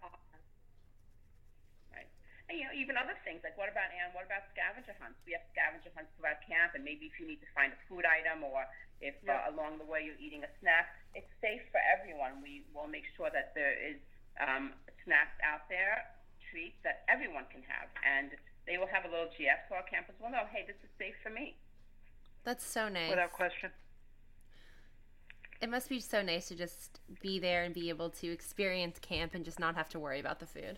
Right. 1.90 2.06
And 2.50 2.58
you 2.62 2.66
know, 2.66 2.74
even 2.78 2.94
other 2.98 3.18
things 3.26 3.42
like 3.44 3.58
what 3.58 3.70
about 3.70 3.90
Anne? 3.92 4.14
What 4.14 4.26
about 4.30 4.46
scavenger 4.54 4.94
hunts? 5.02 5.18
We 5.26 5.34
have 5.34 5.42
scavenger 5.50 5.90
hunts 5.98 6.14
throughout 6.18 6.42
camp, 6.46 6.76
and 6.78 6.86
maybe 6.86 7.08
if 7.10 7.18
you 7.20 7.26
need 7.26 7.42
to 7.42 7.50
find 7.58 7.74
a 7.74 7.80
food 7.90 8.06
item 8.06 8.44
or 8.46 8.68
if 9.02 9.16
Yeah. 9.24 9.46
uh, 9.48 9.52
along 9.52 9.78
the 9.82 9.86
way 9.90 10.04
you're 10.06 10.20
eating 10.22 10.44
a 10.44 10.52
snack, 10.60 10.94
it's 11.14 11.30
safe 11.42 11.66
for 11.74 11.82
everyone. 11.82 12.42
We 12.42 12.66
will 12.74 12.88
make 12.88 13.06
sure 13.18 13.30
that 13.32 13.54
there 13.56 13.74
is 13.74 13.98
um, 14.40 14.78
snacks 15.04 15.34
out 15.42 15.68
there, 15.70 16.06
treats 16.52 16.78
that 16.84 17.04
everyone 17.08 17.48
can 17.48 17.64
have, 17.64 17.90
and 18.04 18.38
they 18.68 18.78
will 18.78 18.88
have 18.88 19.06
a 19.06 19.10
little 19.10 19.28
GF 19.28 19.64
so 19.70 19.76
our 19.76 19.84
campus 19.84 20.16
will 20.22 20.30
know, 20.30 20.44
hey, 20.52 20.64
this 20.68 20.76
is 20.84 20.92
safe 21.00 21.16
for 21.24 21.30
me. 21.30 21.56
That's 22.44 22.66
so 22.66 22.90
nice. 22.90 23.10
Without 23.10 23.32
question. 23.32 23.72
It 25.60 25.70
must 25.70 25.90
be 25.90 26.00
so 26.00 26.22
nice 26.22 26.48
to 26.50 26.56
just 26.56 27.00
be 27.22 27.40
there 27.40 27.64
and 27.64 27.74
be 27.74 27.90
able 27.90 28.10
to 28.22 28.28
experience 28.32 29.00
camp 29.00 29.34
and 29.34 29.44
just 29.44 29.60
not 29.60 29.76
have 29.76 29.90
to 29.90 30.00
worry 30.00 30.20
about 30.20 30.40
the 30.40 30.46
food. 30.46 30.78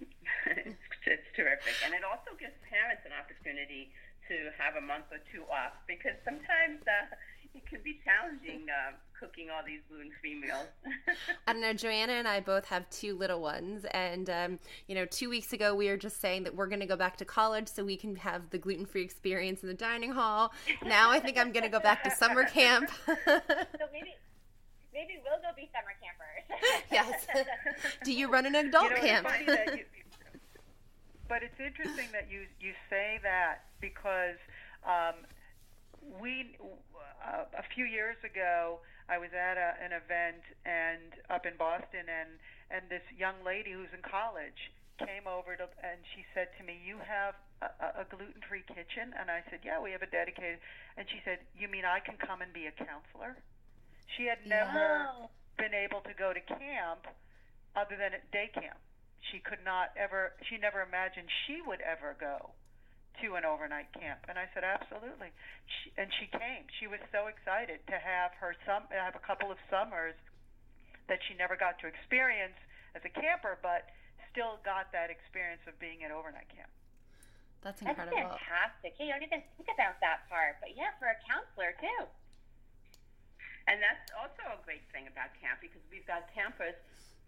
it's, 0.00 0.84
it's 1.06 1.28
terrific. 1.36 1.74
And 1.84 1.94
it 1.94 2.02
also 2.02 2.34
gives 2.40 2.54
parents 2.68 3.06
an 3.06 3.12
opportunity 3.14 3.92
to 4.28 4.50
have 4.58 4.74
a 4.74 4.80
month 4.80 5.12
or 5.12 5.20
two 5.30 5.44
off 5.52 5.76
because 5.86 6.16
sometimes 6.24 6.80
uh, 6.88 7.06
it 7.64 7.66
can 7.66 7.80
be 7.84 8.00
challenging 8.04 8.66
uh, 8.68 8.92
cooking 9.18 9.48
all 9.50 9.62
these 9.66 9.80
gluten-free 9.88 10.34
meals. 10.34 10.66
I 11.46 11.52
don't 11.52 11.62
know. 11.62 11.72
Joanna 11.72 12.12
and 12.12 12.28
I 12.28 12.40
both 12.40 12.64
have 12.66 12.88
two 12.90 13.16
little 13.16 13.40
ones, 13.40 13.84
and 13.92 14.28
um, 14.28 14.58
you 14.86 14.94
know, 14.94 15.06
two 15.06 15.30
weeks 15.30 15.52
ago 15.52 15.74
we 15.74 15.88
were 15.88 15.96
just 15.96 16.20
saying 16.20 16.44
that 16.44 16.54
we're 16.54 16.66
going 16.66 16.80
to 16.80 16.86
go 16.86 16.96
back 16.96 17.16
to 17.18 17.24
college 17.24 17.68
so 17.68 17.84
we 17.84 17.96
can 17.96 18.16
have 18.16 18.50
the 18.50 18.58
gluten-free 18.58 19.02
experience 19.02 19.62
in 19.62 19.68
the 19.68 19.74
dining 19.74 20.12
hall. 20.12 20.52
Now 20.84 21.10
I 21.10 21.20
think 21.20 21.38
I'm 21.38 21.52
going 21.52 21.64
to 21.64 21.70
go 21.70 21.80
back 21.80 22.02
to 22.04 22.10
summer 22.10 22.44
camp. 22.44 22.90
so 23.06 23.14
maybe. 23.92 24.14
Maybe 24.92 25.18
we'll 25.24 25.40
go 25.42 25.48
be 25.56 25.68
summer 25.74 25.90
campers. 26.00 26.86
yes. 26.92 27.26
Do 28.04 28.12
you 28.12 28.30
run 28.30 28.46
an 28.46 28.54
adult 28.54 28.90
you 28.90 28.94
know, 28.94 29.00
camp? 29.00 29.26
It's 29.40 29.76
you, 29.76 29.84
but 31.28 31.42
it's 31.42 31.58
interesting 31.58 32.06
that 32.12 32.30
you 32.30 32.42
you 32.60 32.74
say 32.88 33.18
that 33.24 33.64
because 33.80 34.36
um, 34.86 35.26
we 36.20 36.56
uh, 37.24 37.44
a 37.56 37.64
few 37.74 37.84
years 37.84 38.16
ago 38.24 38.80
I 39.08 39.18
was 39.18 39.30
at 39.32 39.56
a, 39.56 39.76
an 39.84 39.92
event 39.92 40.42
and 40.64 41.12
up 41.30 41.46
in 41.46 41.56
Boston 41.56 42.08
and 42.08 42.40
and 42.70 42.88
this 42.88 43.04
young 43.16 43.36
lady 43.44 43.72
who's 43.72 43.92
in 43.92 44.02
college 44.02 44.72
came 44.98 45.26
over 45.26 45.56
to 45.56 45.64
and 45.82 45.98
she 46.14 46.24
said 46.34 46.48
to 46.58 46.64
me 46.64 46.78
you 46.84 46.98
have 47.02 47.34
a, 47.62 48.02
a 48.02 48.04
gluten-free 48.08 48.64
kitchen? 48.68 49.12
And 49.18 49.30
I 49.30 49.42
said 49.50 49.60
yeah 49.64 49.80
we 49.80 49.90
have 49.92 50.02
a 50.02 50.10
dedicated 50.10 50.58
and 50.96 51.06
she 51.08 51.20
said 51.24 51.38
you 51.56 51.68
mean 51.68 51.84
I 51.84 52.00
can 52.00 52.16
come 52.16 52.42
and 52.42 52.52
be 52.52 52.66
a 52.66 52.72
counselor? 52.72 53.36
She 54.16 54.26
had 54.26 54.44
never 54.46 55.08
Oh. 55.08 55.30
been 55.56 55.74
able 55.74 56.00
to 56.02 56.14
go 56.14 56.32
to 56.32 56.40
camp 56.40 57.06
other 57.76 57.96
than 57.96 58.14
at 58.14 58.30
day 58.30 58.50
camp. 58.52 58.78
She 59.32 59.38
could 59.40 59.64
not 59.64 59.90
ever 59.96 60.32
she 60.48 60.58
never 60.58 60.82
imagined 60.82 61.28
she 61.46 61.60
would 61.64 61.80
ever 61.80 62.14
go 62.18 62.52
to 63.22 63.34
an 63.34 63.44
overnight 63.44 63.90
camp 63.94 64.20
and 64.28 64.38
i 64.38 64.46
said 64.54 64.64
absolutely 64.64 65.30
she, 65.66 65.92
and 65.98 66.10
she 66.18 66.26
came 66.30 66.66
she 66.80 66.86
was 66.86 67.00
so 67.12 67.26
excited 67.30 67.78
to 67.86 67.94
have 67.98 68.34
her 68.40 68.54
some 68.66 68.82
have 68.90 69.14
a 69.14 69.22
couple 69.22 69.50
of 69.50 69.58
summers 69.70 70.14
that 71.06 71.20
she 71.28 71.34
never 71.36 71.54
got 71.54 71.78
to 71.78 71.86
experience 71.86 72.56
as 72.96 73.02
a 73.04 73.12
camper 73.12 73.58
but 73.62 73.86
still 74.32 74.58
got 74.66 74.90
that 74.90 75.10
experience 75.10 75.62
of 75.70 75.78
being 75.78 76.02
at 76.02 76.10
overnight 76.10 76.48
camp 76.50 76.70
That's 77.62 77.80
incredible. 77.80 78.12
That's 78.18 78.36
fantastic. 78.44 78.92
Hey 78.98 79.06
you 79.08 79.12
don't 79.14 79.22
even 79.24 79.42
think 79.56 79.68
about 79.72 79.96
that 80.04 80.28
part, 80.28 80.60
but 80.60 80.76
yeah, 80.76 80.92
for 81.00 81.08
a 81.08 81.16
counselor 81.24 81.72
too. 81.80 82.04
And 83.66 83.80
that's 83.80 84.04
also 84.12 84.44
a 84.52 84.60
great 84.68 84.84
thing 84.92 85.08
about 85.08 85.32
camp 85.40 85.64
because 85.64 85.80
we've 85.88 86.04
got 86.04 86.28
campers 86.36 86.76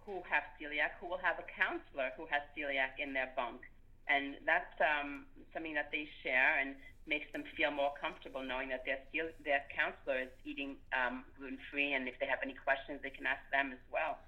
who 0.04 0.20
have 0.28 0.44
celiac 0.60 1.00
who 1.00 1.08
will 1.08 1.22
have 1.24 1.40
a 1.40 1.46
counselor 1.48 2.12
who 2.20 2.28
has 2.28 2.44
celiac 2.52 3.00
in 3.00 3.16
their 3.16 3.32
bunk. 3.34 3.64
And 4.08 4.36
that's 4.46 4.74
um, 4.80 5.26
something 5.52 5.74
that 5.74 5.90
they 5.90 6.08
share 6.22 6.58
and 6.60 6.74
makes 7.06 7.30
them 7.32 7.44
feel 7.56 7.70
more 7.70 7.92
comfortable 8.00 8.42
knowing 8.42 8.68
that 8.70 8.84
their, 8.84 8.98
cel- 9.14 9.34
their 9.44 9.62
counselor 9.74 10.22
is 10.22 10.32
eating 10.44 10.76
um, 10.94 11.24
gluten 11.38 11.58
free. 11.70 11.92
And 11.94 12.08
if 12.08 12.18
they 12.20 12.26
have 12.26 12.38
any 12.42 12.54
questions, 12.54 13.00
they 13.02 13.10
can 13.10 13.26
ask 13.26 13.42
them 13.52 13.70
as 13.72 13.82
well. 13.92 14.18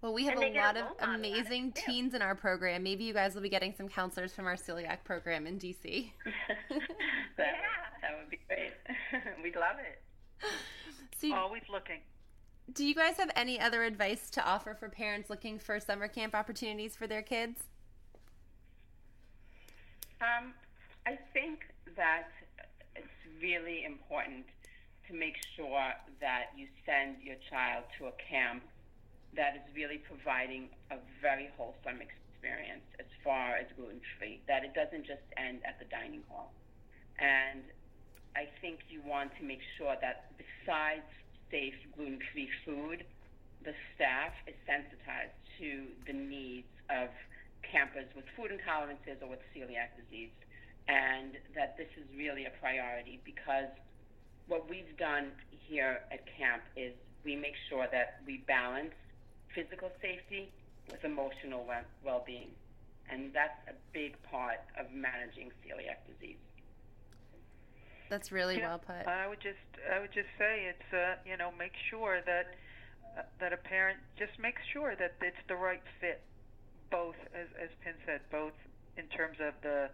Well, 0.00 0.12
we 0.12 0.24
have 0.26 0.36
a 0.36 0.40
they 0.40 0.50
get 0.50 0.62
a 0.62 0.66
lot 0.66 0.76
of 0.76 0.82
role 0.82 0.94
model 0.98 1.14
of 1.14 1.20
amazing 1.20 1.72
teens 1.72 2.14
in 2.14 2.22
our 2.22 2.34
program. 2.34 2.82
Maybe 2.82 3.04
you 3.04 3.14
guys 3.14 3.34
will 3.36 3.42
be 3.42 3.48
getting 3.48 3.72
some 3.72 3.88
counselors 3.88 4.32
from 4.32 4.46
our 4.46 4.56
celiac 4.56 5.04
program 5.04 5.46
in 5.46 5.58
DC. 5.58 6.10
that, 6.68 6.80
Yeah. 7.38 7.44
that 8.02 8.18
would 8.18 8.28
be 8.28 8.40
great. 8.48 8.72
We'd 9.42 9.54
love 9.54 9.76
it. 9.78 10.02
So, 11.20 11.28
you- 11.28 11.34
always 11.34 11.62
looking 11.70 12.00
do 12.72 12.84
you 12.84 12.94
guys 12.94 13.16
have 13.16 13.30
any 13.36 13.60
other 13.60 13.82
advice 13.82 14.30
to 14.30 14.44
offer 14.44 14.74
for 14.74 14.88
parents 14.88 15.28
looking 15.28 15.58
for 15.58 15.78
summer 15.80 16.08
camp 16.08 16.34
opportunities 16.34 16.96
for 16.96 17.06
their 17.06 17.22
kids? 17.22 17.64
Um, 20.22 20.54
I 21.02 21.18
think 21.34 21.66
that 21.98 22.30
it's 22.94 23.18
really 23.42 23.82
important 23.82 24.46
to 25.10 25.18
make 25.18 25.34
sure 25.58 25.90
that 26.22 26.54
you 26.54 26.70
send 26.86 27.18
your 27.26 27.34
child 27.50 27.82
to 27.98 28.06
a 28.06 28.14
camp 28.22 28.62
that 29.34 29.58
is 29.58 29.66
really 29.74 29.98
providing 29.98 30.70
a 30.94 31.02
very 31.20 31.50
wholesome 31.58 31.98
experience 31.98 32.86
as 33.02 33.10
far 33.24 33.58
as 33.58 33.66
gluten 33.74 34.00
free, 34.18 34.38
that 34.46 34.62
it 34.62 34.78
doesn't 34.78 35.02
just 35.02 35.26
end 35.34 35.58
at 35.66 35.82
the 35.82 35.86
dining 35.90 36.22
hall. 36.30 36.54
And 37.18 37.66
I 38.38 38.46
think 38.60 38.86
you 38.88 39.02
want 39.02 39.34
to 39.40 39.42
make 39.42 39.60
sure 39.76 39.96
that 40.00 40.30
besides 40.38 41.02
safe 41.50 41.74
gluten 41.96 42.22
free 42.32 42.48
food, 42.64 43.02
the 43.64 43.74
staff 43.94 44.32
is 44.46 44.54
sensitized 44.70 45.34
to 45.58 45.90
the 46.06 46.14
needs 46.14 46.70
of 46.90 47.10
campers 47.62 48.06
with 48.14 48.24
food 48.36 48.50
intolerances 48.50 49.22
or 49.22 49.28
with 49.28 49.40
celiac 49.54 49.94
disease, 49.96 50.30
and 50.88 51.38
that 51.54 51.76
this 51.76 51.88
is 51.96 52.04
really 52.16 52.46
a 52.46 52.52
priority 52.60 53.20
because 53.24 53.70
what 54.48 54.68
we've 54.68 54.96
done 54.98 55.32
here 55.50 56.00
at 56.10 56.26
camp 56.36 56.62
is 56.76 56.92
we 57.24 57.36
make 57.36 57.54
sure 57.68 57.86
that 57.92 58.20
we 58.26 58.44
balance 58.46 58.94
physical 59.54 59.90
safety 60.00 60.50
with 60.90 61.04
emotional 61.04 61.66
well 62.04 62.22
being. 62.26 62.50
And 63.10 63.32
that's 63.32 63.58
a 63.68 63.74
big 63.92 64.16
part 64.22 64.60
of 64.78 64.90
managing 64.92 65.50
celiac 65.62 66.02
disease. 66.08 66.38
That's 68.08 68.30
really 68.30 68.58
Yeah, 68.58 68.68
well 68.68 68.78
put. 68.78 69.06
I 69.06 69.26
would 69.26 69.40
just 69.40 69.58
I 69.88 69.98
would 69.98 70.12
just 70.12 70.28
say 70.38 70.68
it's 70.68 70.92
uh, 70.92 71.16
you 71.24 71.36
know 71.36 71.50
make 71.58 71.72
sure 71.90 72.20
that 72.26 72.54
uh, 73.16 73.22
that 73.40 73.52
a 73.52 73.56
parent 73.56 73.98
just 74.18 74.38
makes 74.38 74.60
sure 74.72 74.94
that 74.96 75.16
it's 75.20 75.36
the 75.48 75.56
right 75.56 75.80
fit, 76.00 76.20
both 76.20 76.31
as 77.34 77.48
as 77.60 77.70
Pin 77.84 77.94
said, 78.06 78.20
both 78.30 78.54
in 78.96 79.06
terms 79.08 79.38
of 79.40 79.54
the 79.62 79.90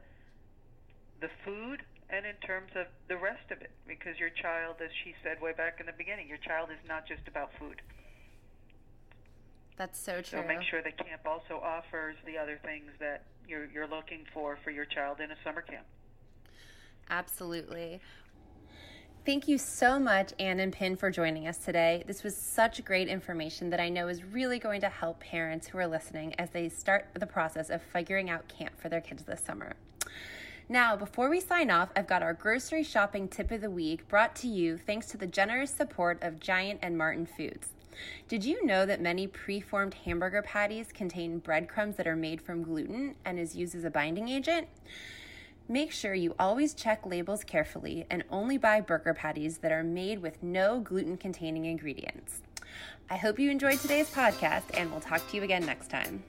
the 1.20 1.31
food 1.44 1.83
and 2.11 2.24
in 2.24 2.37
terms 2.46 2.70
of 2.74 2.87
the 3.09 3.16
rest 3.16 3.51
of 3.51 3.61
it, 3.61 3.70
because 3.87 4.18
your 4.18 4.31
child, 4.31 4.77
as 4.83 4.90
she 5.05 5.14
said 5.22 5.40
way 5.40 5.53
back 5.53 5.79
in 5.81 5.87
the 5.87 5.92
beginning, 5.96 6.29
your 6.29 6.38
child 6.38 6.70
is 6.70 6.81
not 6.88 7.07
just 7.07 7.27
about 7.29 7.51
food. 7.59 7.83
That's 9.77 9.98
so 9.98 10.20
true. 10.22 10.40
So 10.40 10.42
make 10.42 10.62
sure 10.62 10.83
that 10.83 10.96
camp 10.98 11.22
also 11.27 11.62
offers 11.62 12.16
the 12.27 12.37
other 12.37 12.59
things 12.64 12.90
that 12.98 13.24
you're 13.46 13.66
you're 13.66 13.87
looking 13.87 14.24
for 14.33 14.59
for 14.64 14.70
your 14.70 14.85
child 14.85 15.20
in 15.20 15.31
a 15.31 15.37
summer 15.44 15.62
camp. 15.62 15.87
Absolutely. 17.11 18.01
Thank 19.29 19.47
you 19.47 19.59
so 19.59 19.99
much, 19.99 20.33
Anne 20.38 20.59
and 20.59 20.73
Pin, 20.73 20.97
for 20.97 21.11
joining 21.11 21.49
us 21.49 21.59
today. 21.59 22.03
This 22.07 22.25
was 22.25 22.35
such 22.35 22.83
great 22.83 23.09
information 23.09 23.69
that 23.69 23.79
I 23.79 23.91
know 23.91 24.09
is 24.09 24.25
really 24.25 24.59
going 24.59 24.81
to 24.81 24.88
help 24.88 25.21
parents 25.21 25.67
who 25.67 25.77
are 25.77 25.87
listening 25.87 26.35
as 26.38 26.49
they 26.49 26.71
start 26.71 27.09
the 27.12 27.27
process 27.27 27.69
of 27.69 27.83
figuring 27.83 28.31
out 28.31 28.49
camp 28.49 28.81
for 28.81 28.88
their 28.88 29.03
kids 29.03 29.25
this 29.25 29.43
summer. 29.43 29.75
Now, 30.67 30.97
before 30.97 31.29
we 31.29 31.41
sign 31.41 31.71
off, 31.71 31.91
I've 31.95 32.07
got 32.07 32.23
our 32.23 32.33
grocery 32.33 32.83
shopping 32.83 33.29
tip 33.29 33.51
of 33.51 33.61
the 33.61 33.71
week 33.71 34.09
brought 34.09 34.35
to 34.37 34.49
you 34.49 34.79
thanks 34.79 35.09
to 35.09 35.19
the 35.19 35.27
generous 35.27 35.73
support 35.73 36.23
of 36.23 36.41
Giant 36.41 36.79
and 36.81 36.97
Martin 36.97 37.27
Foods. 37.27 37.75
Did 38.29 38.47
you 38.47 38.64
know 38.64 38.87
that 38.87 39.03
many 39.03 39.27
preformed 39.27 39.93
hamburger 39.93 40.41
patties 40.41 40.91
contain 40.91 41.41
breadcrumbs 41.41 41.97
that 41.97 42.07
are 42.07 42.17
made 42.17 42.41
from 42.41 42.62
gluten 42.62 43.14
and 43.27 43.38
is 43.38 43.55
used 43.55 43.75
as 43.75 43.85
a 43.85 43.91
binding 43.91 44.31
agent? 44.31 44.69
Make 45.70 45.92
sure 45.92 46.14
you 46.14 46.35
always 46.38 46.72
check 46.72 47.04
labels 47.04 47.44
carefully 47.44 48.07
and 48.09 48.24
only 48.31 48.57
buy 48.57 48.81
burger 48.81 49.12
patties 49.12 49.59
that 49.59 49.70
are 49.70 49.85
made 49.85 50.22
with 50.22 50.42
no 50.42 50.81
gluten 50.81 51.18
containing 51.18 51.66
ingredients. 51.66 52.40
I 53.11 53.18
hope 53.18 53.38
you 53.38 53.50
enjoyed 53.50 53.78
today's 53.78 54.11
podcast, 54.11 54.64
and 54.72 54.90
we'll 54.90 55.00
talk 55.00 55.28
to 55.28 55.37
you 55.37 55.42
again 55.42 55.66
next 55.66 55.90
time. 55.90 56.24